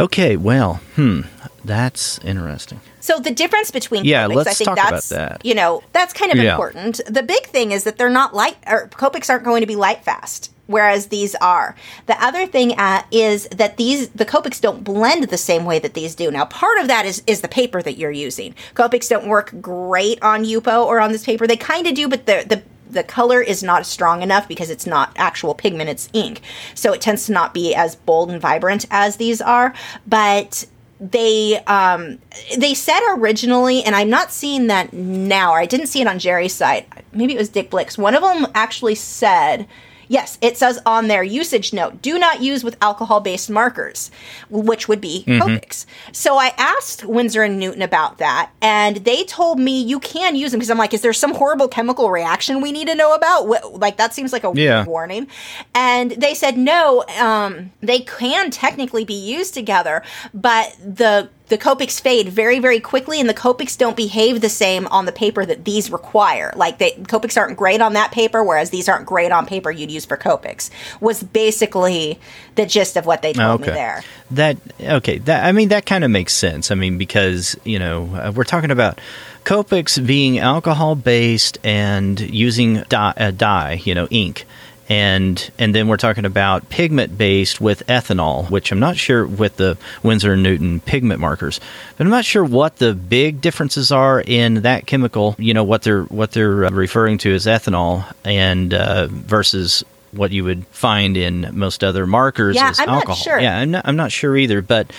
Okay, 0.00 0.36
well, 0.36 0.80
hmm, 0.96 1.20
that's 1.64 2.18
interesting. 2.24 2.80
So 3.00 3.18
the 3.18 3.30
difference 3.30 3.70
between 3.70 4.04
Yeah, 4.04 4.22
Copics, 4.26 4.36
let's 4.36 4.48
I 4.50 4.54
think 4.54 4.68
talk 4.68 4.78
about 4.78 4.90
that's 4.92 5.08
that. 5.10 5.44
you 5.44 5.54
know 5.54 5.82
that's 5.92 6.12
kind 6.12 6.32
of 6.32 6.38
Yeah. 6.38 6.52
important. 6.52 7.00
The 7.08 7.22
big 7.22 7.46
thing 7.46 7.72
is 7.72 7.84
that 7.84 7.98
they're 7.98 8.08
not 8.10 8.34
light 8.34 8.56
or 8.66 8.88
Copics 8.88 9.28
aren't 9.30 9.44
going 9.44 9.60
to 9.60 9.66
be 9.66 9.76
light 9.76 10.02
fast, 10.04 10.50
whereas 10.66 11.08
these 11.08 11.34
are. 11.36 11.74
The 12.06 12.16
other 12.24 12.46
thing 12.46 12.72
uh, 12.78 13.02
is 13.10 13.48
that 13.48 13.76
these 13.76 14.08
the 14.10 14.24
Copics 14.24 14.60
don't 14.60 14.82
blend 14.82 15.24
the 15.24 15.36
same 15.36 15.64
way 15.64 15.78
that 15.80 15.94
these 15.94 16.14
do. 16.14 16.30
Now, 16.30 16.44
part 16.46 16.78
of 16.78 16.86
that 16.88 17.04
is 17.04 17.22
is 17.26 17.40
the 17.42 17.48
paper 17.48 17.82
that 17.82 17.98
you're 17.98 18.10
using. 18.28 18.54
Copics 18.74 19.08
don't 19.08 19.26
work 19.26 19.52
great 19.60 20.22
on 20.22 20.44
Yupo 20.44 20.86
or 20.86 21.00
on 21.00 21.12
this 21.12 21.24
paper. 21.24 21.46
They 21.46 21.56
kind 21.56 21.86
of 21.86 21.94
do, 21.94 22.08
but 22.08 22.26
the 22.26 22.44
the 22.48 22.62
the 22.92 23.02
color 23.02 23.40
is 23.40 23.62
not 23.62 23.86
strong 23.86 24.22
enough 24.22 24.46
because 24.46 24.70
it's 24.70 24.86
not 24.86 25.12
actual 25.16 25.54
pigment, 25.54 25.90
it's 25.90 26.08
ink. 26.12 26.42
So 26.74 26.92
it 26.92 27.00
tends 27.00 27.26
to 27.26 27.32
not 27.32 27.54
be 27.54 27.74
as 27.74 27.96
bold 27.96 28.30
and 28.30 28.40
vibrant 28.40 28.86
as 28.90 29.16
these 29.16 29.40
are. 29.40 29.74
But 30.06 30.66
they 31.00 31.58
um 31.66 32.20
they 32.56 32.72
said 32.74 33.00
originally 33.16 33.82
and 33.82 33.96
i'm 33.96 34.08
not 34.08 34.30
seeing 34.30 34.68
that 34.68 34.92
now 34.92 35.50
or 35.50 35.58
i 35.58 35.66
didn't 35.66 35.88
see 35.88 36.00
it 36.00 36.06
on 36.06 36.16
jerry's 36.16 36.54
site 36.54 36.88
maybe 37.12 37.34
it 37.34 37.38
was 37.38 37.48
dick 37.48 37.70
blick's 37.70 37.98
one 37.98 38.14
of 38.14 38.22
them 38.22 38.46
actually 38.54 38.94
said 38.94 39.66
yes 40.12 40.38
it 40.40 40.56
says 40.56 40.78
on 40.84 41.08
their 41.08 41.22
usage 41.22 41.72
note 41.72 42.02
do 42.02 42.18
not 42.18 42.42
use 42.42 42.62
with 42.62 42.76
alcohol 42.80 43.20
based 43.20 43.48
markers 43.50 44.10
which 44.50 44.86
would 44.88 45.00
be 45.00 45.24
copics. 45.38 45.86
So 46.12 46.36
i 46.36 46.48
asked 46.58 47.04
winsor 47.04 47.42
and 47.42 47.58
newton 47.58 47.82
about 47.82 48.18
that 48.18 48.50
and 48.60 48.98
they 49.08 49.24
told 49.24 49.58
me 49.58 49.82
you 49.82 49.98
can 50.00 50.36
use 50.36 50.50
them 50.52 50.58
because 50.60 50.70
i'm 50.70 50.78
like 50.78 50.92
is 50.94 51.00
there 51.02 51.12
some 51.12 51.34
horrible 51.34 51.68
chemical 51.68 52.10
reaction 52.10 52.60
we 52.60 52.72
need 52.72 52.88
to 52.88 52.94
know 52.94 53.14
about? 53.14 53.46
Like 53.84 53.96
that 53.96 54.12
seems 54.14 54.32
like 54.32 54.44
a 54.44 54.52
Yeah. 54.54 54.84
warning. 54.84 55.26
And 55.74 56.10
they 56.12 56.34
said 56.34 56.56
no 56.58 57.04
um, 57.18 57.72
they 57.80 58.00
can 58.00 58.50
technically 58.50 59.04
be 59.04 59.14
used 59.14 59.54
together 59.54 60.02
but 60.34 60.76
the 60.84 61.28
the 61.48 61.58
Copics 61.58 62.00
fade 62.00 62.28
very, 62.28 62.58
very 62.58 62.80
quickly, 62.80 63.20
and 63.20 63.28
the 63.28 63.34
Copics 63.34 63.76
don't 63.76 63.96
behave 63.96 64.40
the 64.40 64.48
same 64.48 64.86
on 64.86 65.04
the 65.06 65.12
paper 65.12 65.44
that 65.44 65.64
these 65.64 65.90
require. 65.90 66.52
Like, 66.56 66.78
they, 66.78 66.92
Copics 66.92 67.36
aren't 67.36 67.58
great 67.58 67.80
on 67.80 67.92
that 67.92 68.10
paper, 68.10 68.42
whereas 68.42 68.70
these 68.70 68.88
aren't 68.88 69.06
great 69.06 69.32
on 69.32 69.46
paper 69.46 69.70
you'd 69.70 69.90
use 69.90 70.04
for 70.04 70.16
Copics, 70.16 70.70
was 71.00 71.22
basically 71.22 72.18
the 72.54 72.66
gist 72.66 72.96
of 72.96 73.06
what 73.06 73.22
they 73.22 73.32
told 73.32 73.60
me 73.60 73.66
there. 73.68 74.02
That 74.30 74.56
okay. 74.80 75.18
That 75.18 75.44
I 75.44 75.52
mean 75.52 75.68
that 75.68 75.84
kind 75.84 76.04
of 76.04 76.10
makes 76.10 76.32
sense. 76.32 76.70
I 76.70 76.74
mean 76.74 76.96
because 76.96 77.56
you 77.64 77.78
know 77.78 78.04
uh, 78.14 78.32
we're 78.34 78.44
talking 78.44 78.70
about 78.70 78.98
Copics 79.44 80.04
being 80.04 80.38
alcohol 80.38 80.94
based 80.94 81.58
and 81.64 82.18
using 82.20 82.82
dye, 82.88 83.14
uh, 83.16 83.30
dye, 83.30 83.80
you 83.84 83.94
know, 83.94 84.06
ink. 84.10 84.46
And 84.88 85.50
and 85.58 85.74
then 85.74 85.88
we're 85.88 85.96
talking 85.96 86.24
about 86.24 86.68
pigment 86.68 87.16
based 87.16 87.60
with 87.60 87.86
ethanol, 87.86 88.50
which 88.50 88.72
I'm 88.72 88.80
not 88.80 88.96
sure 88.96 89.24
with 89.26 89.56
the 89.56 89.78
Winsor 90.02 90.34
and 90.34 90.42
Newton 90.42 90.80
pigment 90.80 91.20
markers, 91.20 91.60
but 91.96 92.04
I'm 92.04 92.10
not 92.10 92.24
sure 92.24 92.44
what 92.44 92.76
the 92.76 92.94
big 92.94 93.40
differences 93.40 93.92
are 93.92 94.20
in 94.20 94.62
that 94.62 94.86
chemical. 94.86 95.34
You 95.38 95.54
know 95.54 95.64
what 95.64 95.82
they're 95.82 96.02
what 96.04 96.32
they're 96.32 96.66
uh, 96.66 96.70
referring 96.70 97.18
to 97.18 97.34
as 97.34 97.46
ethanol 97.46 98.12
and 98.24 98.74
uh, 98.74 99.06
versus 99.08 99.84
what 100.12 100.30
you 100.30 100.44
would 100.44 100.66
find 100.66 101.16
in 101.16 101.48
most 101.52 101.82
other 101.82 102.06
markers 102.06 102.56
Yeah, 102.56 102.72
I'm 102.78 102.86
not 102.86 103.16
sure. 103.16 103.38
Yeah, 103.40 103.58
I'm 103.58 103.70
not, 103.70 103.88
I'm 103.88 103.96
not 103.96 104.12
sure 104.12 104.36
either, 104.36 104.62
but 104.62 104.90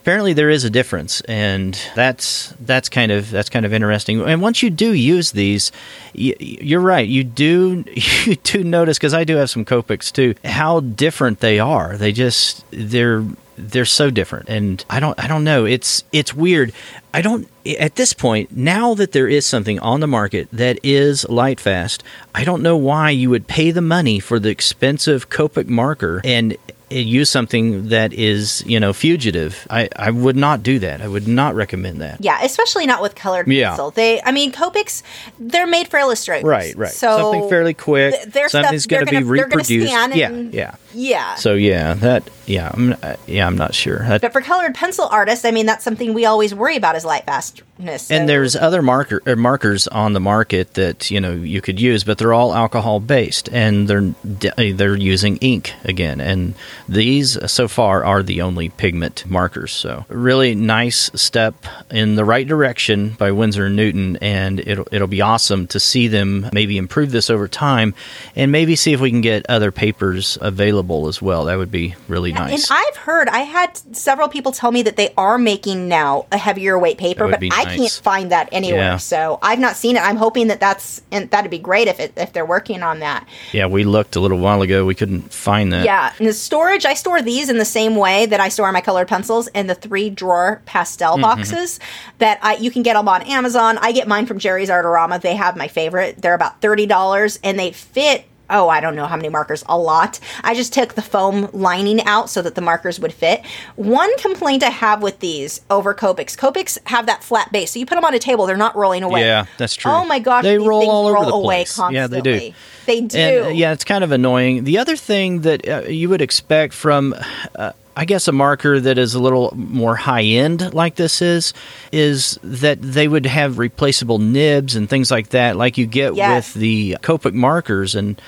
apparently 0.00 0.32
there 0.32 0.50
is 0.50 0.64
a 0.64 0.70
difference, 0.70 1.20
and 1.22 1.78
that's 1.94 2.54
that's 2.60 2.88
kind 2.88 3.12
of 3.12 3.30
that's 3.30 3.50
kind 3.50 3.66
of 3.66 3.72
interesting. 3.72 4.20
And 4.22 4.42
once 4.42 4.62
you 4.62 4.70
do 4.70 4.92
use 4.92 5.32
these, 5.32 5.70
y- 6.14 6.34
you're 6.38 6.80
right. 6.80 7.06
You 7.06 7.24
do 7.24 7.84
you 8.24 8.36
do 8.36 8.64
notice 8.64 8.98
because 8.98 9.14
I 9.14 9.24
do 9.24 9.36
have 9.36 9.50
some 9.50 9.64
Copics 9.64 10.12
too. 10.12 10.34
How 10.44 10.80
different 10.80 11.40
they 11.40 11.58
are. 11.58 11.96
They 11.96 12.12
just 12.12 12.64
they're 12.70 13.24
they're 13.62 13.84
so 13.84 14.08
different 14.08 14.48
and 14.48 14.82
i 14.88 14.98
don't 14.98 15.22
i 15.22 15.26
don't 15.26 15.44
know 15.44 15.66
it's 15.66 16.02
it's 16.12 16.32
weird 16.32 16.72
i 17.12 17.20
don't 17.20 17.46
at 17.78 17.96
this 17.96 18.14
point 18.14 18.56
now 18.56 18.94
that 18.94 19.12
there 19.12 19.28
is 19.28 19.44
something 19.44 19.78
on 19.80 20.00
the 20.00 20.06
market 20.06 20.48
that 20.50 20.78
is 20.82 21.28
light 21.28 21.60
fast 21.60 22.02
i 22.34 22.42
don't 22.42 22.62
know 22.62 22.74
why 22.74 23.10
you 23.10 23.28
would 23.28 23.46
pay 23.46 23.70
the 23.70 23.82
money 23.82 24.18
for 24.18 24.38
the 24.38 24.48
expensive 24.48 25.28
copic 25.28 25.66
marker 25.66 26.22
and 26.24 26.56
use 26.90 27.30
something 27.30 27.88
that 27.88 28.12
is 28.12 28.62
you 28.66 28.80
know 28.80 28.92
fugitive 28.92 29.66
i 29.70 29.88
i 29.96 30.10
would 30.10 30.36
not 30.36 30.62
do 30.62 30.78
that 30.80 31.00
i 31.00 31.06
would 31.08 31.28
not 31.28 31.54
recommend 31.54 32.00
that 32.00 32.16
Yeah, 32.20 32.38
especially 32.42 32.86
not 32.86 33.00
with 33.00 33.14
colored 33.14 33.46
Yeah. 33.46 33.68
pencil. 33.70 33.90
They, 33.92 34.20
I 34.22 34.32
mean, 34.32 34.50
Copics, 34.52 35.02
they're 35.38 35.66
made 35.66 35.88
for 35.88 35.98
illustrators. 35.98 36.44
right 36.44 36.76
right 36.76 36.90
So 36.92 37.16
something 37.18 37.48
fairly 37.48 37.74
quick 37.74 38.14
th- 38.14 38.26
their 38.28 38.48
stuff- 38.48 38.64
something's 38.64 38.86
going 38.86 39.06
to 39.06 39.10
be 39.10 39.12
gonna- 39.20 39.26
they're 39.26 39.46
gonna 39.46 39.56
reproduced 39.62 39.86
scan 39.92 40.12
yeah 40.16 40.28
and- 40.28 40.52
yeah 40.54 40.74
Yeah. 40.92 41.34
so 41.36 41.54
yeah 41.54 41.94
that 41.94 42.28
yeah 42.46 42.70
i'm 42.74 42.96
uh, 43.02 43.14
yeah 43.26 43.46
i'm 43.46 43.56
not 43.56 43.74
sure 43.74 43.98
that, 44.08 44.20
but 44.20 44.32
for 44.32 44.40
colored 44.40 44.74
pencil 44.74 45.06
artists, 45.10 45.44
I 45.44 45.52
mean, 45.52 45.66
that's 45.66 45.84
something 45.84 46.12
we 46.14 46.24
always 46.26 46.52
worry 46.54 46.76
about 46.76 46.96
is 46.96 47.04
light 47.04 47.24
fastness. 47.24 48.02
So- 48.08 48.14
And 48.14 48.28
there's 48.28 48.56
other 48.56 48.82
marker 48.82 49.22
uh, 49.26 49.36
markers 49.36 49.86
on 49.88 50.12
the 50.12 50.20
market 50.20 50.74
that 50.74 51.10
you 51.10 51.20
know 51.20 51.32
you 51.32 51.60
could 51.60 51.80
use, 51.80 52.02
but 52.04 52.18
they're 52.18 52.34
all 52.34 52.52
alcohol 52.54 52.98
based, 53.00 53.48
and 53.52 53.86
they're 53.88 54.12
they're 54.24 54.96
using 54.96 55.36
ink 55.38 55.72
again, 55.84 56.20
and 56.20 56.54
these 56.90 57.38
so 57.50 57.68
far 57.68 58.04
are 58.04 58.22
the 58.22 58.42
only 58.42 58.68
pigment 58.68 59.24
markers. 59.26 59.72
So, 59.72 60.04
really 60.08 60.54
nice 60.54 61.10
step 61.14 61.54
in 61.90 62.16
the 62.16 62.24
right 62.24 62.46
direction 62.46 63.10
by 63.10 63.30
Winsor 63.30 63.66
and 63.66 63.76
Newton, 63.76 64.16
and 64.16 64.58
it'll 64.60 64.86
it'll 64.90 65.06
be 65.06 65.20
awesome 65.20 65.66
to 65.68 65.78
see 65.78 66.08
them 66.08 66.48
maybe 66.52 66.76
improve 66.76 67.12
this 67.12 67.30
over 67.30 67.46
time, 67.46 67.94
and 68.34 68.50
maybe 68.50 68.74
see 68.74 68.92
if 68.92 69.00
we 69.00 69.10
can 69.10 69.20
get 69.20 69.46
other 69.48 69.70
papers 69.70 70.36
available 70.40 71.06
as 71.06 71.22
well. 71.22 71.44
That 71.44 71.58
would 71.58 71.70
be 71.70 71.94
really 72.08 72.32
nice. 72.32 72.68
And 72.70 72.78
I've 72.78 72.96
heard, 72.96 73.28
I 73.28 73.40
had 73.40 73.76
several 73.96 74.28
people 74.28 74.50
tell 74.50 74.72
me 74.72 74.82
that 74.82 74.96
they 74.96 75.14
are 75.16 75.38
making 75.38 75.88
now 75.88 76.26
a 76.32 76.38
heavier 76.38 76.78
weight 76.78 76.98
paper, 76.98 77.28
but 77.28 77.38
be 77.38 77.50
I 77.52 77.64
can't 77.76 78.00
find 78.02 78.32
that 78.32 78.48
anywhere. 78.50 78.80
Yeah. 78.80 78.96
So 78.96 79.38
I've 79.42 79.60
not 79.60 79.76
seen 79.76 79.96
it. 79.96 80.00
I'm 80.02 80.16
hoping 80.16 80.48
that 80.48 80.58
that's 80.58 81.02
and 81.12 81.30
that'd 81.30 81.50
be 81.50 81.58
great 81.58 81.86
if 81.86 82.00
it, 82.00 82.12
if 82.16 82.32
they're 82.32 82.44
working 82.44 82.82
on 82.82 82.98
that. 83.00 83.28
yeah, 83.52 83.66
we 83.66 83.84
looked 83.84 84.16
a 84.16 84.20
little 84.20 84.38
while 84.38 84.62
ago. 84.62 84.84
We 84.84 84.94
couldn't 84.96 85.32
find 85.32 85.72
that. 85.72 85.84
Yeah, 85.84 86.12
and 86.18 86.26
the 86.26 86.32
storage, 86.32 86.79
I 86.84 86.94
store 86.94 87.22
these 87.22 87.48
in 87.48 87.58
the 87.58 87.64
same 87.64 87.96
way 87.96 88.26
that 88.26 88.40
I 88.40 88.48
store 88.48 88.70
my 88.72 88.80
colored 88.80 89.08
pencils 89.08 89.48
in 89.48 89.66
the 89.66 89.74
three 89.74 90.10
drawer 90.10 90.62
pastel 90.66 91.12
Mm-hmm. 91.14 91.22
boxes 91.22 91.80
that 92.18 92.38
I, 92.42 92.56
you 92.56 92.70
can 92.70 92.82
get 92.82 92.94
them 92.94 93.08
on 93.08 93.22
Amazon. 93.22 93.78
I 93.80 93.92
get 93.92 94.06
mine 94.08 94.26
from 94.26 94.38
Jerry's 94.38 94.68
Artorama. 94.70 95.20
They 95.20 95.34
have 95.36 95.56
my 95.56 95.68
favorite. 95.68 96.20
They're 96.22 96.34
about 96.34 96.60
thirty 96.60 96.86
dollars, 96.86 97.38
and 97.42 97.58
they 97.58 97.72
fit. 97.72 98.24
Oh, 98.52 98.68
I 98.68 98.80
don't 98.80 98.96
know 98.96 99.06
how 99.06 99.14
many 99.14 99.28
markers. 99.28 99.62
A 99.68 99.78
lot. 99.78 100.18
I 100.42 100.54
just 100.56 100.72
took 100.72 100.94
the 100.94 101.02
foam 101.02 101.48
lining 101.52 102.02
out 102.02 102.28
so 102.30 102.42
that 102.42 102.56
the 102.56 102.60
markers 102.60 102.98
would 102.98 103.12
fit. 103.12 103.46
One 103.76 104.10
complaint 104.18 104.64
I 104.64 104.70
have 104.70 105.02
with 105.02 105.20
these 105.20 105.60
over 105.70 105.94
Copics. 105.94 106.36
Copics 106.36 106.76
have 106.86 107.06
that 107.06 107.22
flat 107.22 107.52
base, 107.52 107.70
so 107.70 107.78
you 107.78 107.86
put 107.86 107.94
them 107.94 108.04
on 108.04 108.12
a 108.12 108.18
table, 108.18 108.46
they're 108.46 108.56
not 108.56 108.74
rolling 108.74 109.04
away. 109.04 109.20
Yeah, 109.20 109.46
that's 109.56 109.76
true. 109.76 109.92
Oh 109.92 110.04
my 110.04 110.18
gosh, 110.18 110.42
They 110.42 110.56
these 110.58 110.66
roll 110.66 110.90
all 110.90 111.06
over 111.06 111.14
roll 111.14 111.26
the 111.26 111.32
away 111.32 111.64
place. 111.64 111.80
Yeah, 111.92 112.08
they 112.08 112.20
do. 112.20 112.52
They 112.90 113.00
do. 113.02 113.18
And, 113.18 113.46
uh, 113.46 113.48
yeah, 113.50 113.72
it's 113.72 113.84
kind 113.84 114.02
of 114.02 114.10
annoying. 114.10 114.64
The 114.64 114.78
other 114.78 114.96
thing 114.96 115.42
that 115.42 115.68
uh, 115.68 115.82
you 115.82 116.08
would 116.08 116.20
expect 116.20 116.74
from, 116.74 117.14
uh, 117.54 117.70
I 117.96 118.04
guess, 118.04 118.26
a 118.28 118.32
marker 118.32 118.80
that 118.80 118.98
is 118.98 119.14
a 119.14 119.20
little 119.20 119.52
more 119.54 119.94
high 119.94 120.22
end, 120.24 120.74
like 120.74 120.96
this 120.96 121.22
is, 121.22 121.52
is 121.92 122.38
that 122.42 122.82
they 122.82 123.06
would 123.06 123.26
have 123.26 123.58
replaceable 123.58 124.18
nibs 124.18 124.74
and 124.74 124.88
things 124.88 125.10
like 125.10 125.28
that, 125.30 125.56
like 125.56 125.78
you 125.78 125.86
get 125.86 126.14
Yes. 126.16 126.54
with 126.54 126.60
the 126.60 126.96
Copic 127.02 127.32
markers, 127.34 127.94
and 127.94 128.20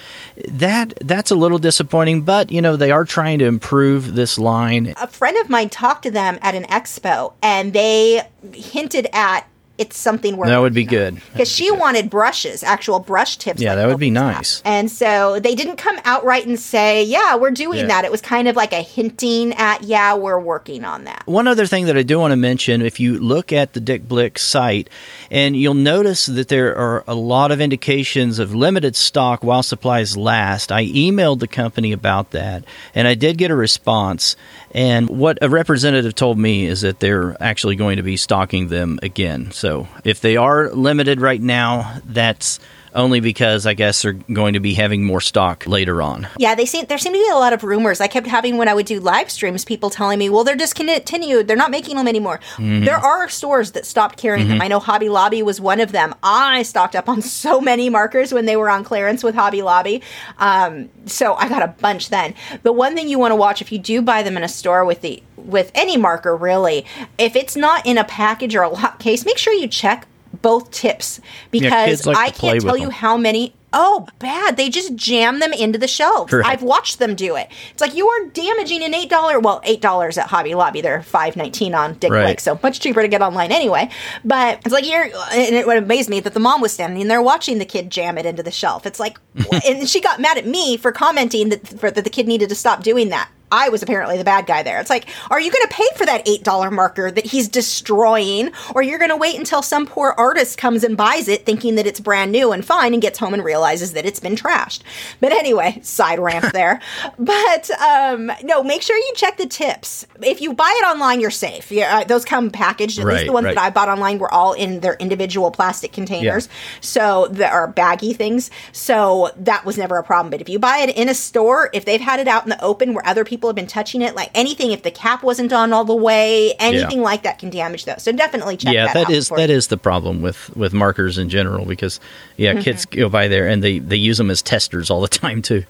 that 0.49 0.95
that's 1.01 1.31
a 1.31 1.37
little 1.37 1.59
disappointing. 1.59 2.23
But 2.23 2.53
you 2.53 2.61
know, 2.61 2.77
they 2.77 2.91
are 2.91 3.05
trying 3.05 3.39
to 3.41 3.47
improve 3.47 4.15
this 4.15 4.39
line. 4.39 4.95
a 5.01 5.07
friend 5.09 5.37
of 5.39 5.49
mine 5.51 5.71
talked 5.71 6.03
to 6.05 6.11
them 6.11 6.39
at 6.43 6.55
an 6.55 6.65
expo 6.65 7.33
and 7.43 7.73
they 7.73 8.23
hinted 8.53 9.07
at 9.13 9.47
it's 9.83 9.97
something 9.99 10.37
we're 10.37 10.47
That 10.47 10.59
would 10.59 10.75
be 10.75 10.85
good. 10.85 11.21
because 11.33 11.51
she 11.51 11.71
wanted 11.71 12.09
brushes 12.09 12.63
actual 12.63 12.99
brush 13.01 13.37
tips 13.37 13.61
Yeah, 13.61 13.71
like 13.75 13.79
that 13.79 13.89
would 13.89 13.99
be 14.01 14.11
nice. 14.11 14.63
and 14.65 14.91
so 14.91 15.39
they 15.41 15.55
didn't 15.55 15.77
come 15.77 15.99
outright 16.05 16.47
and 16.47 16.59
say 16.59 17.03
yeah 17.05 17.37
we're 17.37 17.51
doing 17.51 17.81
Yeah. 17.81 17.87
that 17.93 18.05
it 18.05 18.11
was 18.11 18.21
kind 18.21 18.47
of 18.49 18.57
like 18.57 18.73
a 18.73 18.83
hinting 18.83 19.53
at 19.55 19.83
yeah 19.83 20.15
we're 20.15 20.41
working 20.41 20.85
on 20.85 21.05
that 21.05 21.23
One 21.27 21.47
other 21.49 21.67
thing 21.67 21.87
that 21.87 21.97
I 21.99 22.03
do 22.03 22.19
want 22.19 22.33
to 22.33 22.37
mention 22.37 22.81
if 22.83 23.01
you 23.01 23.19
look 23.19 23.53
at 23.53 23.73
the 23.73 23.81
Dick 23.81 24.07
Blick 24.09 24.39
site, 24.39 24.89
and 25.31 25.57
you'll 25.57 25.75
notice 25.95 26.27
that 26.27 26.49
there 26.49 26.77
are 26.77 27.03
a 27.09 27.15
lot 27.15 27.51
of 27.51 27.61
indications 27.61 28.39
of 28.39 28.55
limited 28.55 28.95
stock 28.97 29.43
while 29.43 29.63
supplies 29.63 30.17
last. 30.17 30.71
I 30.71 30.85
emailed 30.87 31.41
the 31.41 31.49
company 31.49 31.93
about 31.93 32.31
that, 32.33 32.65
and 32.95 33.09
I 33.09 33.15
did 33.15 33.39
get 33.39 33.51
a 33.51 33.55
response. 33.57 34.37
And 34.75 35.09
what 35.11 35.39
a 35.43 35.49
representative 35.49 36.15
told 36.15 36.39
me 36.39 36.67
is 36.67 36.81
that 36.83 37.01
they're 37.01 37.37
actually 37.43 37.77
going 37.77 37.97
to 37.97 38.03
be 38.03 38.17
stocking 38.17 38.69
them 38.69 38.99
again. 39.03 39.51
So 39.53 39.72
if 40.05 40.21
they 40.21 40.37
are 40.37 40.71
limited 40.71 41.21
right 41.21 41.41
now, 41.41 41.99
that's 42.05 42.61
only 42.95 43.21
because 43.21 43.67
I 43.67 43.75
guess 43.75 44.03
they're 44.03 44.13
going 44.13 44.55
to 44.55 44.61
be 44.61 44.75
having 44.75 45.05
more 45.05 45.21
stock 45.21 45.67
later 45.67 46.03
on. 46.03 46.29
Yeah, 46.39 46.55
they 46.55 46.67
seem 46.67 46.87
there 46.87 46.99
seem 46.99 47.13
to 47.13 47.19
be 47.19 47.29
a 47.31 47.37
lot 47.37 47.53
of 47.53 47.65
rumors. 47.65 48.01
I 48.01 48.07
kept 48.07 48.27
having 48.27 48.57
when 48.57 48.69
I 48.69 48.75
would 48.75 48.87
do 48.87 49.01
live 49.01 49.31
streams, 49.31 49.65
people 49.65 49.91
telling 49.91 50.19
me, 50.19 50.29
"Well, 50.29 50.45
they're 50.45 50.57
discontinued. 50.57 51.49
They're 51.49 51.57
not 51.57 51.71
making 51.71 51.97
them 51.97 52.09
anymore." 52.09 52.41
Mm-hmm. 52.57 52.85
There 52.85 52.97
are 52.97 53.29
stores 53.29 53.73
that 53.73 53.87
stopped 53.87 54.19
carrying 54.19 54.49
them. 54.49 54.61
I 54.61 54.69
know 54.69 54.79
Hobby 54.79 55.09
Lobby 55.09 55.43
was 55.43 55.61
one 55.61 55.81
of 55.81 55.93
them. 55.93 56.15
I 56.23 56.63
stocked 56.63 56.97
up 56.97 57.09
on 57.09 57.23
so 57.23 57.61
many 57.61 57.89
markers 57.89 58.33
when 58.33 58.47
they 58.47 58.57
were 58.57 58.71
on 58.71 58.85
clearance 58.85 59.23
with 59.23 59.35
Hobby 59.35 59.63
Lobby, 59.63 60.03
um, 60.39 60.89
so 61.07 61.35
I 61.35 61.49
got 61.49 61.63
a 61.63 61.69
bunch 61.69 62.09
then. 62.11 62.35
The 62.63 62.73
one 62.73 62.95
thing 62.95 63.09
you 63.09 63.19
want 63.19 63.33
to 63.33 63.37
watch 63.37 63.63
if 63.63 63.73
you 63.73 63.79
do 63.79 64.03
buy 64.03 64.23
them 64.23 64.37
in 64.37 64.43
a 64.43 64.49
store 64.49 64.85
with 64.85 65.01
the 65.01 65.23
with 65.37 65.73
any 65.75 65.97
marker, 65.97 66.37
really, 66.37 66.85
if 67.19 67.37
it's 67.37 67.57
not 67.57 67.85
in 67.87 67.99
a 67.99 68.05
package 68.05 68.55
or 68.55 68.63
a 68.63 68.69
lock 68.69 68.99
case, 68.99 69.25
make 69.25 69.39
sure 69.39 69.53
you 69.53 69.67
check 69.67 70.07
both 70.43 70.71
tips 70.71 71.21
because 71.51 71.87
kids 71.87 72.07
like 72.07 72.17
I 72.17 72.31
can't 72.31 72.61
tell 72.61 72.77
you 72.77 72.87
them. 72.87 72.93
how 72.93 73.17
many. 73.17 73.55
Oh, 73.75 74.07
bad! 74.19 74.59
They 74.59 74.69
just 74.69 74.95
jam 74.97 75.39
them 75.39 75.55
into 75.55 75.79
the 75.79 75.89
shelves. 75.89 76.31
Right. 76.31 76.45
I've 76.45 76.63
watched 76.63 76.99
them 76.99 77.15
do 77.15 77.37
it. 77.37 77.49
It's 77.71 77.81
like 77.81 77.95
you 77.95 78.07
are 78.07 78.27
damaging 78.27 78.83
an 78.83 78.93
eight 78.93 79.09
dollar, 79.09 79.41
well, 79.41 79.63
eight 79.65 79.81
dollars 79.81 80.19
at 80.19 80.27
Hobby 80.27 80.55
Lobby. 80.55 80.83
They're 80.83 81.03
five 81.03 81.37
nineteen 81.37 81.75
on 81.75 81.95
Dick 81.95 82.11
Right. 82.11 82.39
So 82.39 82.61
much 82.63 82.81
cheaper 82.81 83.01
to 83.01 83.09
get 83.09 83.23
online 83.23 83.51
anyway. 83.51 83.89
But 84.27 84.61
it's 84.67 84.75
like 84.75 84.87
you're, 84.87 85.05
and 85.05 85.55
it 85.55 85.67
would 85.67 85.79
amaze 85.79 86.11
me 86.11 86.21
that 86.21 86.35
the 86.35 86.41
mom 86.41 86.61
was 86.61 86.73
standing 86.73 87.09
there 87.09 87.23
watching 87.23 87.59
the 87.59 87.65
kid 87.65 87.89
jam 87.89 88.19
it 88.19 88.27
into 88.27 88.43
the 88.43 88.51
shelf. 88.51 88.85
It's 88.85 89.01
like, 89.01 89.19
and 89.67 89.89
she 89.89 90.03
got 90.03 90.21
mad 90.21 90.37
at 90.37 90.47
me 90.47 90.77
for 90.77 90.93
commenting 90.93 91.49
that 91.49 91.67
for, 91.67 91.91
that 91.91 92.05
the 92.05 92.11
kid 92.11 92.29
needed 92.29 92.51
to 92.51 92.55
stop 92.55 92.83
doing 92.83 93.09
that. 93.09 93.31
I 93.53 93.69
was 93.69 93.83
apparently 93.83 94.17
the 94.17 94.25
bad 94.25 94.47
guy 94.47 94.63
there. 94.63 94.81
It's 94.81 94.91
like, 94.91 95.07
are 95.31 95.41
you 95.41 95.53
going 95.53 95.63
to 95.69 95.75
pay 95.75 95.87
for 95.97 96.07
that 96.07 96.25
$8 96.25 96.73
marker 96.73 97.11
that 97.11 97.27
he's 97.27 97.49
destroying? 97.49 98.51
Or 98.75 98.83
you're 98.83 98.99
going 98.99 99.11
to 99.11 99.17
wait 99.17 99.39
until 99.39 99.63
some 99.63 99.87
poor 99.87 100.15
artist 100.17 100.57
comes 100.57 100.83
and 100.83 100.97
buys 100.97 101.29
it 101.29 101.45
thinking 101.45 101.75
that 101.75 101.87
it's 101.87 102.01
brand 102.01 102.33
new 102.33 102.53
and 102.53 102.65
fine 102.65 102.95
and 102.95 103.03
gets 103.03 103.19
home 103.19 103.35
and 103.35 103.45
realizes 103.45 103.93
that 103.93 104.07
it's 104.07 104.19
been 104.19 104.37
trashed? 104.37 104.81
But 105.21 105.33
anyway, 105.33 105.81
side 105.83 106.19
rant 106.19 106.53
there. 106.53 106.81
But 107.19 107.71
um, 107.79 108.33
no, 108.43 108.63
make 108.63 108.81
sure 108.81 108.97
you 108.97 109.13
check 109.15 109.37
the 109.37 109.47
tips. 109.47 110.07
If 110.23 110.41
you 110.41 110.55
buy 110.55 110.75
it 110.81 110.87
online, 110.87 111.21
you're 111.21 111.31
safe. 111.31 111.71
Yeah, 111.71 111.99
uh, 111.99 112.05
those 112.05 112.25
come 112.25 112.51
packaged. 112.51 112.99
At 112.99 113.07
least 113.07 113.27
the 113.27 113.33
ones 113.33 113.45
right. 113.45 113.55
that 113.55 113.63
I 113.63 113.71
bought 113.71 113.91
online 113.91 114.19
were 114.19 114.33
all 114.33 114.55
in 114.55 114.81
their 114.81 114.95
individual 114.95 115.51
plastic 115.51 115.93
containers. 115.93 116.49
So 116.81 117.29
there 117.31 117.53
are 117.53 117.69
baggy 117.69 118.15
things. 118.15 118.51
So 118.73 119.31
that 119.37 119.67
was 119.67 119.77
never 119.77 119.99
a 119.99 120.03
problem. 120.03 120.31
But 120.31 120.41
if 120.41 120.49
you 120.49 120.59
buy 120.59 120.79
it 120.79 120.97
in 120.97 121.11
a 121.11 121.15
store, 121.15 121.69
if 121.75 121.85
they've 121.85 122.01
had 122.01 122.19
it 122.19 122.29
out 122.29 122.45
in 122.45 122.49
the 122.49 122.63
open 122.65 122.95
where 122.95 123.07
other 123.07 123.25
people 123.25 123.42
have 123.49 123.57
been 123.57 123.67
touching 123.67 124.03
it, 124.03 124.15
like 124.15 124.31
anything, 124.35 124.73
if 124.73 124.83
the 124.83 124.91
cap 124.91 125.23
wasn't 125.23 125.53
on 125.53 125.73
all 125.73 125.85
the 125.85 125.95
way, 125.95 126.53
anything 126.59 127.01
like 127.03 127.23
that 127.25 127.39
can 127.39 127.51
damage 127.51 127.85
those. 127.85 128.03
So 128.03 128.13
definitely 128.13 128.57
check 128.57 128.73
yeah 128.75 128.87
that, 128.87 128.95
that 128.95 129.07
out 129.07 129.13
is 129.13 129.29
that 129.31 129.51
is 129.51 129.69
the 129.69 129.77
problem 129.77 130.23
with 130.23 130.55
with 130.57 130.73
markers 130.73 131.19
in 131.19 131.29
general 131.29 131.65
because 131.65 132.01
yeah 132.37 132.53
Mm-hmm. 132.53 132.61
kids 132.63 132.85
go 132.87 133.09
by 133.09 133.29
there 133.29 133.47
and 133.49 133.63
they 133.63 133.79
they 133.79 133.97
use 133.97 134.19
them 134.19 134.31
as 134.31 134.43
testers 134.43 134.91
all 134.91 135.01
the 135.01 135.09
time 135.23 135.41
too 135.43 135.65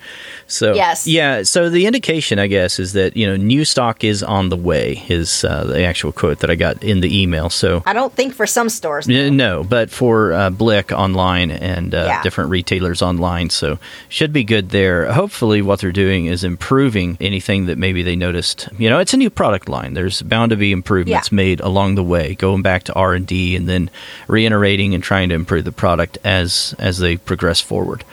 so 0.46 0.74
Yes. 0.74 1.06
yeah 1.06 1.42
so 1.44 1.70
the 1.70 1.86
indication 1.86 2.38
i 2.38 2.46
guess 2.46 2.78
is 2.80 2.92
that 2.94 3.16
you 3.16 3.26
know 3.26 3.36
new 3.36 3.64
stock 3.64 4.02
is 4.04 4.22
on 4.22 4.48
the 4.48 4.56
way 4.56 5.02
is 5.08 5.44
uh, 5.44 5.64
the 5.64 5.82
actual 5.84 6.10
quote 6.12 6.40
that 6.40 6.50
i 6.50 6.54
got 6.54 6.82
in 6.82 7.00
the 7.00 7.22
email 7.22 7.50
so 7.50 7.82
I 7.86 7.92
don't 7.92 8.12
think 8.12 8.34
for 8.34 8.46
some 8.46 8.68
stores. 8.68 9.08
N- 9.08 9.36
No, 9.36 9.62
but 9.64 9.90
for 9.90 10.32
uh, 10.32 10.50
Blick 10.50 10.92
online 10.92 11.50
and 11.50 11.94
uh, 11.94 12.04
Yeah. 12.06 12.22
different 12.22 12.50
retailers 12.50 13.02
online, 13.02 13.50
so 13.50 13.78
should 14.08 14.32
be 14.32 14.44
good 14.44 14.70
there. 14.70 15.12
Hopefully, 15.12 15.62
what 15.62 15.80
they're 15.80 15.92
doing 15.92 16.26
is 16.26 16.42
improving 16.44 17.16
anything 17.20 17.61
that 17.66 17.78
maybe 17.78 18.02
they 18.02 18.16
noticed. 18.16 18.68
You 18.78 18.88
know, 18.90 18.98
it's 18.98 19.14
a 19.14 19.16
new 19.16 19.30
product 19.30 19.68
line. 19.68 19.94
There's 19.94 20.22
bound 20.22 20.50
to 20.50 20.56
be 20.56 20.72
improvements 20.72 21.30
Yeah. 21.32 21.36
made 21.36 21.60
along 21.60 21.94
the 21.94 22.02
way, 22.04 22.34
going 22.34 22.62
back 22.62 22.84
to 22.84 22.92
R 22.94 23.14
and 23.14 23.26
D, 23.26 23.56
and 23.56 23.68
then 23.68 23.90
reiterating 24.28 24.94
and 24.94 25.02
trying 25.02 25.28
to 25.30 25.34
improve 25.34 25.64
the 25.64 25.72
product 25.72 26.18
as 26.24 26.74
as 26.78 26.98
they 26.98 27.16
progress 27.16 27.60
forward. 27.60 28.04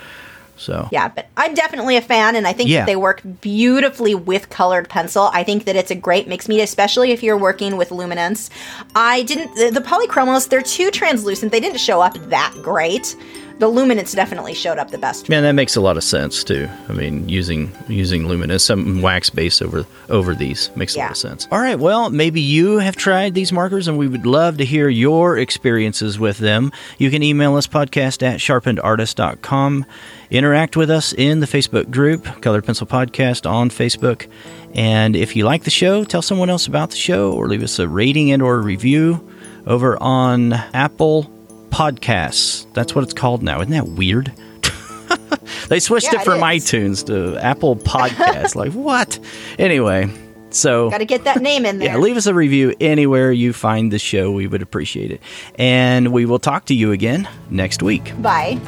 So 0.58 0.90
Yeah, 0.92 1.08
but 1.08 1.28
I'm 1.38 1.54
definitely 1.54 1.96
a 1.96 2.02
fan, 2.02 2.36
and 2.36 2.46
I 2.46 2.52
think 2.52 2.70
Yeah. 2.70 2.80
that 2.82 2.88
they 2.88 2.98
work 2.98 3.22
beautifully 3.40 4.14
with 4.14 4.50
colored 4.50 4.90
pencil. 4.90 5.30
I 5.34 5.44
think 5.46 5.64
that 5.66 5.78
it's 5.78 5.90
a 5.90 5.96
great 5.96 6.28
mix 6.28 6.50
media, 6.50 6.66
especially 6.66 7.12
if 7.12 7.24
you're 7.24 7.38
working 7.38 7.78
with 7.78 7.92
luminance. 7.92 8.50
I 8.94 9.22
didn't 9.24 9.56
the, 9.56 9.70
the 9.72 9.80
polychromos; 9.80 10.50
they're 10.50 10.62
too 10.62 10.92
translucent. 10.92 11.52
They 11.54 11.62
didn't 11.62 11.80
show 11.80 12.02
up 12.02 12.16
that 12.30 12.54
great. 12.62 13.16
The 13.60 13.68
luminance 13.68 14.14
definitely 14.14 14.54
showed 14.54 14.78
up 14.78 14.90
the 14.90 14.98
best. 14.98 15.28
Man, 15.28 15.44
that 15.44 15.52
makes 15.52 15.76
a 15.76 15.82
lot 15.82 15.98
of 15.98 16.04
sense 16.06 16.46
too. 16.46 16.70
I 16.88 16.94
mean, 16.94 17.28
using 17.28 17.76
using 17.90 18.26
luminance, 18.26 18.64
some 18.64 19.02
wax 19.02 19.30
base 19.30 19.62
over 19.62 19.86
over 20.08 20.34
these 20.34 20.72
makes 20.78 20.96
a 20.96 21.00
lot 21.00 21.12
of 21.12 21.18
sense. 21.18 21.46
All 21.52 21.60
right, 21.60 21.78
well, 21.78 22.10
maybe 22.10 22.40
you 22.40 22.78
have 22.78 22.96
tried 22.96 23.34
these 23.34 23.52
markers, 23.52 23.90
and 23.90 23.98
we 23.98 24.08
would 24.08 24.26
love 24.26 24.58
to 24.60 24.66
hear 24.66 24.88
your 24.88 25.38
experiences 25.38 26.18
with 26.18 26.38
them. 26.38 26.72
You 26.98 27.12
can 27.12 27.22
email 27.22 27.58
us 27.58 27.68
podcast 27.68 28.24
at 28.24 28.40
sharpenedartist.com. 28.40 29.86
Interact 30.32 30.78
with 30.78 30.90
us 30.90 31.12
in 31.12 31.42
the 31.42 31.46
Facebook 31.46 31.92
group, 31.92 32.42
Colored 32.42 32.64
Pencil 32.64 32.88
Podcast 32.88 33.50
on 33.50 33.70
Facebook. 33.70 34.30
And 34.74 35.18
if 35.18 35.36
you 35.36 35.44
like 35.44 35.64
the 35.64 35.70
show, 35.70 36.06
tell 36.06 36.22
someone 36.22 36.50
else 36.50 36.66
about 36.66 36.92
the 36.92 36.96
show, 36.96 37.34
or 37.34 37.50
leave 37.50 37.64
us 37.64 37.78
a 37.78 37.90
rating 37.90 38.32
and 38.32 38.42
or 38.42 38.56
a 38.56 38.62
review 38.62 39.28
over 39.68 40.02
on 40.02 40.54
Apple 40.54 41.30
Podcasts. 41.70 42.66
That's 42.74 42.96
what 42.96 43.04
it's 43.04 43.14
called 43.14 43.44
now. 43.44 43.60
Isn't 43.62 43.72
that 43.74 43.88
weird? 43.88 44.34
they 45.70 45.80
switched 45.80 46.12
Yeah, 46.12 46.22
it 46.22 46.26
from 46.26 46.44
it 46.44 46.56
is. 46.56 46.66
iTunes 46.66 47.06
to 47.08 47.38
Apple 47.44 47.76
Podcasts. 47.76 48.56
like 48.56 48.72
what? 48.74 49.20
Anyway, 49.58 50.10
so 50.52 50.90
Got 50.90 51.00
to 51.00 51.06
get 51.06 51.24
that 51.26 51.42
name 51.42 51.66
in 51.66 51.80
there. 51.80 51.90
yeah, 51.90 51.98
leave 51.98 52.18
us 52.18 52.26
a 52.28 52.34
review 52.34 52.74
anywhere 52.82 53.32
you 53.32 53.54
find 53.54 53.92
the 53.92 54.00
show. 54.00 54.32
We 54.32 54.48
would 54.48 54.62
appreciate 54.62 55.12
it. 55.12 55.22
And 55.56 56.12
we 56.12 56.26
will 56.26 56.40
talk 56.40 56.66
to 56.66 56.74
you 56.74 56.92
again 56.92 57.28
next 57.50 57.82
week. 57.84 58.14
Bye. 58.22 58.60